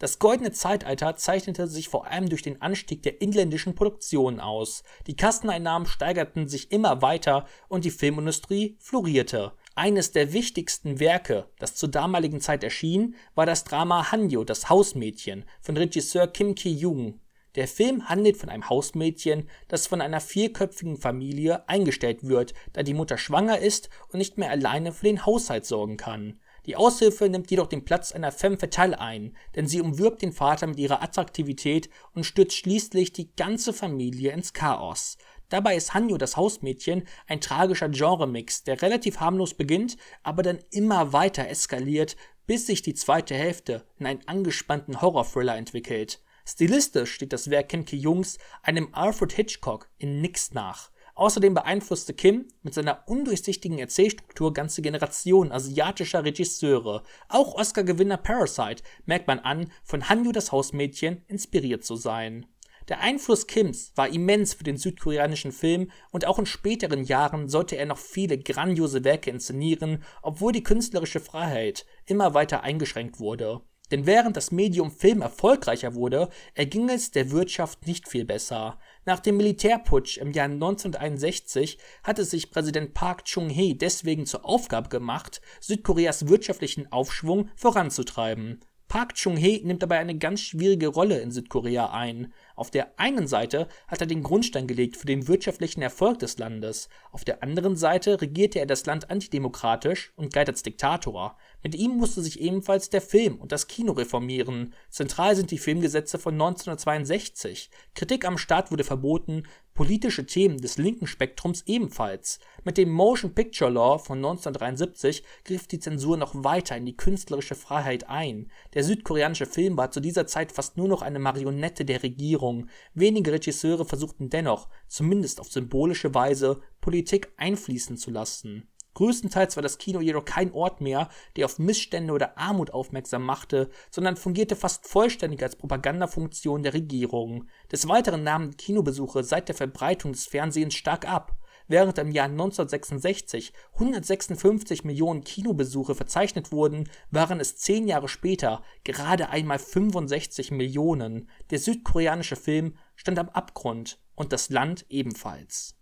Das 0.01 0.18
Goldene 0.18 0.51
Zeitalter 0.51 1.15
zeichnete 1.15 1.68
sich 1.68 1.88
vor 1.88 2.07
allem 2.07 2.27
durch 2.27 2.41
den 2.41 2.59
Anstieg 2.59 3.03
der 3.03 3.21
inländischen 3.21 3.75
Produktionen 3.75 4.39
aus. 4.39 4.81
Die 5.06 5.15
Kasseneinnahmen 5.15 5.88
steigerten 5.88 6.47
sich 6.47 6.71
immer 6.71 7.03
weiter 7.03 7.45
und 7.67 7.85
die 7.85 7.91
Filmindustrie 7.91 8.77
florierte. 8.79 9.51
Eines 9.73 10.12
der 10.12 10.33
wichtigsten 10.33 11.00
Werke, 11.00 11.47
das 11.57 11.75
zur 11.75 11.89
damaligen 11.89 12.41
Zeit 12.41 12.63
erschien, 12.63 13.15
war 13.35 13.45
das 13.45 13.63
Drama 13.63 14.12
Hanyo, 14.12 14.44
das 14.44 14.69
Hausmädchen 14.69 15.45
von 15.62 15.77
Regisseur 15.77 16.27
Kim 16.27 16.56
Ki-young. 16.56 17.21
Der 17.56 17.69
Film 17.69 18.09
handelt 18.09 18.35
von 18.35 18.50
einem 18.50 18.69
Hausmädchen, 18.69 19.50
das 19.69 19.88
von 19.88 20.01
einer 20.01 20.19
vierköpfigen 20.19 20.97
Familie 20.97 21.68
eingestellt 21.69 22.23
wird, 22.23 22.53
da 22.73 22.83
die 22.83 22.94
Mutter 22.94 23.18
schwanger 23.18 23.59
ist 23.59 23.89
und 24.09 24.19
nicht 24.19 24.38
mehr 24.38 24.51
alleine 24.51 24.91
für 24.91 25.06
den 25.06 25.25
Haushalt 25.25 25.65
sorgen 25.65 25.95
kann. 25.95 26.39
Die 26.65 26.75
Aushilfe 26.75 27.27
nimmt 27.27 27.50
jedoch 27.50 27.67
den 27.67 27.85
Platz 27.85 28.12
einer 28.12 28.31
femme 28.31 28.57
fatale 28.57 29.00
ein, 29.00 29.35
denn 29.56 29.67
sie 29.67 29.81
umwirbt 29.81 30.21
den 30.21 30.31
Vater 30.31 30.67
mit 30.67 30.79
ihrer 30.79 31.01
Attraktivität 31.01 31.89
und 32.13 32.25
stürzt 32.25 32.56
schließlich 32.56 33.13
die 33.13 33.33
ganze 33.35 33.74
Familie 33.74 34.31
ins 34.31 34.53
Chaos. 34.53 35.17
Dabei 35.51 35.75
ist 35.75 35.94
Hanyo 35.94 36.18
das 36.18 36.38
Hausmädchen 36.38 37.03
ein 37.27 37.42
tragischer 37.42 37.89
Genremix, 37.89 38.63
der 38.63 38.81
relativ 38.81 39.19
harmlos 39.19 39.53
beginnt, 39.53 39.98
aber 40.24 40.44
dann 40.44 40.59
immer 40.71 41.12
weiter 41.12 41.48
eskaliert, 41.50 42.15
bis 42.48 42.68
sich 42.68 42.81
die 42.81 42.94
zweite 42.94 43.36
Hälfte 43.36 43.86
in 44.00 44.06
einen 44.06 44.25
angespannten 44.27 45.01
Horror-Thriller 45.01 45.57
entwickelt. 45.57 46.21
Stilistisch 46.45 47.12
steht 47.12 47.33
das 47.33 47.50
Werk 47.50 47.68
Kim 47.68 47.83
Ki-jungs 47.83 48.38
einem 48.63 48.94
Alfred 48.94 49.33
Hitchcock 49.33 49.89
in 49.98 50.21
nix 50.21 50.53
nach. 50.53 50.89
Außerdem 51.15 51.53
beeinflusste 51.53 52.13
Kim 52.13 52.48
mit 52.63 52.74
seiner 52.74 53.03
undurchsichtigen 53.07 53.77
Erzählstruktur 53.77 54.53
ganze 54.53 54.81
Generationen 54.81 55.51
asiatischer 55.51 56.24
Regisseure. 56.24 57.03
Auch 57.27 57.55
Oscar-Gewinner 57.55 58.17
Parasite 58.17 58.84
merkt 59.05 59.27
man 59.27 59.39
an, 59.39 59.70
von 59.84 60.08
Hanyu 60.08 60.31
das 60.31 60.53
Hausmädchen 60.53 61.25
inspiriert 61.27 61.84
zu 61.84 61.98
sein. 61.98 62.46
Der 62.91 63.00
Einfluss 63.00 63.48
Kims 63.48 63.93
war 63.95 64.10
immens 64.10 64.53
für 64.53 64.65
den 64.65 64.75
südkoreanischen 64.75 65.53
Film 65.53 65.91
und 66.12 66.27
auch 66.27 66.38
in 66.38 66.45
späteren 66.45 67.05
Jahren 67.05 67.48
sollte 67.48 67.77
er 67.77 67.86
noch 67.86 67.98
viele 67.98 68.38
grandiose 68.38 69.05
Werke 69.05 69.29
inszenieren, 69.29 70.03
obwohl 70.21 70.51
die 70.51 70.62
künstlerische 70.62 71.21
Freiheit 71.21 71.86
immer 72.05 72.33
weiter 72.33 72.63
eingeschränkt 72.63 73.21
wurde. 73.21 73.62
Denn 73.91 74.05
während 74.05 74.36
das 74.36 74.51
Medium 74.51 74.91
Film 74.91 75.21
erfolgreicher 75.21 75.95
wurde, 75.95 76.27
erging 76.53 76.89
es 76.89 77.12
der 77.12 77.31
Wirtschaft 77.31 77.88
nicht 77.88 78.10
viel 78.10 78.25
besser. 78.25 78.77
Nach 79.05 79.21
dem 79.21 79.38
Militärputsch 79.38 80.17
im 80.17 80.33
Jahr 80.33 80.50
1961 80.50 81.77
hatte 82.03 82.25
sich 82.25 82.51
Präsident 82.51 82.93
Park 82.93 83.24
Chung-hee 83.24 83.74
deswegen 83.74 84.25
zur 84.25 84.43
Aufgabe 84.43 84.89
gemacht, 84.89 85.39
Südkoreas 85.62 86.27
wirtschaftlichen 86.27 86.91
Aufschwung 86.91 87.51
voranzutreiben. 87.55 88.60
Park 88.91 89.15
Chung-hee 89.15 89.62
nimmt 89.63 89.81
dabei 89.81 90.00
eine 90.00 90.17
ganz 90.17 90.41
schwierige 90.41 90.89
Rolle 90.89 91.21
in 91.21 91.31
Südkorea 91.31 91.91
ein. 91.91 92.33
Auf 92.55 92.72
der 92.72 93.00
einen 93.00 93.27
Seite 93.27 93.67
hat 93.88 94.01
er 94.01 94.08
den 94.08 94.24
Grundstein 94.24 94.67
gelegt 94.67 94.98
für 94.98 95.08
den 95.08 95.27
wirtschaftlichen 95.27 95.81
Erfolg 95.81 96.20
des 96.20 96.38
Landes, 96.38 96.89
auf 97.12 97.25
der 97.25 97.43
anderen 97.43 97.75
Seite 97.75 98.22
regierte 98.22 98.60
er 98.60 98.65
das 98.65 98.86
Land 98.86 99.10
antidemokratisch 99.10 100.13
und 100.15 100.31
galt 100.31 100.48
als 100.48 100.63
Diktator. 100.63 101.38
Mit 101.62 101.75
ihm 101.75 101.98
musste 101.98 102.22
sich 102.22 102.39
ebenfalls 102.39 102.89
der 102.89 103.01
Film 103.01 103.36
und 103.36 103.51
das 103.51 103.67
Kino 103.67 103.91
reformieren. 103.91 104.74
Zentral 104.89 105.36
sind 105.36 105.51
die 105.51 105.58
Filmgesetze 105.58 106.17
von 106.17 106.34
1962. 106.36 107.70
Kritik 107.96 108.25
am 108.25 108.38
Staat 108.38 108.72
wurde 108.72 108.86
verboten, 108.86 109.43
politische 109.74 110.25
Themen 110.25 110.58
des 110.58 110.77
linken 110.77 111.08
Spektrums 111.08 111.63
ebenfalls. 111.65 112.39
Mit 112.63 112.77
dem 112.77 112.89
Motion 112.91 113.34
Picture 113.34 113.72
Law 113.72 113.98
von 113.98 114.17
1973 114.17 115.24
griff 115.46 115.67
die 115.67 115.79
Zensur 115.79 116.17
noch 116.17 116.34
weiter 116.36 116.75
in 116.75 116.86
die 116.86 116.98
künstlerische 116.98 117.55
Freiheit 117.55 118.10
ein. 118.10 118.51
Der 118.74 118.84
südkoreanische 118.84 119.46
Film 119.46 119.77
war 119.77 119.91
zu 119.91 120.00
dieser 120.00 120.27
Zeit 120.27 120.51
fast 120.51 120.77
nur 120.77 120.88
noch 120.88 121.01
eine 121.01 121.20
Marionette 121.20 121.86
der 121.86 122.03
Regierung 122.03 122.50
Regierung. 122.51 122.70
Wenige 122.93 123.31
Regisseure 123.31 123.86
versuchten 123.86 124.29
dennoch, 124.29 124.67
zumindest 124.88 125.39
auf 125.39 125.51
symbolische 125.51 126.13
Weise, 126.13 126.62
Politik 126.81 127.31
einfließen 127.38 127.98
zu 127.98 128.12
lassen. 128.12 128.67
Größtenteils 128.93 129.55
war 129.55 129.63
das 129.63 129.77
Kino 129.77 130.01
jedoch 130.01 130.25
kein 130.25 130.51
Ort 130.51 130.81
mehr, 130.81 131.08
der 131.38 131.46
auf 131.46 131.60
Missstände 131.60 132.12
oder 132.12 132.38
Armut 132.38 132.72
aufmerksam 132.72 133.24
machte, 133.24 133.70
sondern 133.89 134.17
fungierte 134.17 134.58
fast 134.58 134.86
vollständig 134.86 135.41
als 135.41 135.55
Propagandafunktion 135.55 136.62
der 136.62 136.74
Regierung. 136.74 137.48
Des 137.72 137.88
Weiteren 137.88 138.24
nahmen 138.24 138.58
Kinobesuche 138.58 139.24
seit 139.24 139.48
der 139.48 139.55
Verbreitung 139.55 140.12
des 140.12 140.25
Fernsehens 140.25 140.74
stark 140.74 141.08
ab. 141.08 141.38
Während 141.71 141.97
im 141.99 142.11
Jahr 142.11 142.25
1966 142.25 143.53
156 143.75 144.83
Millionen 144.83 145.23
Kinobesuche 145.23 145.95
verzeichnet 145.95 146.51
wurden, 146.51 146.89
waren 147.11 147.39
es 147.39 147.55
zehn 147.55 147.87
Jahre 147.87 148.09
später 148.09 148.61
gerade 148.83 149.29
einmal 149.29 149.57
65 149.57 150.51
Millionen. 150.51 151.29
Der 151.49 151.59
südkoreanische 151.59 152.35
Film 152.35 152.75
stand 152.97 153.19
am 153.19 153.29
Abgrund 153.29 154.01
und 154.15 154.33
das 154.33 154.49
Land 154.49 154.85
ebenfalls. 154.89 155.77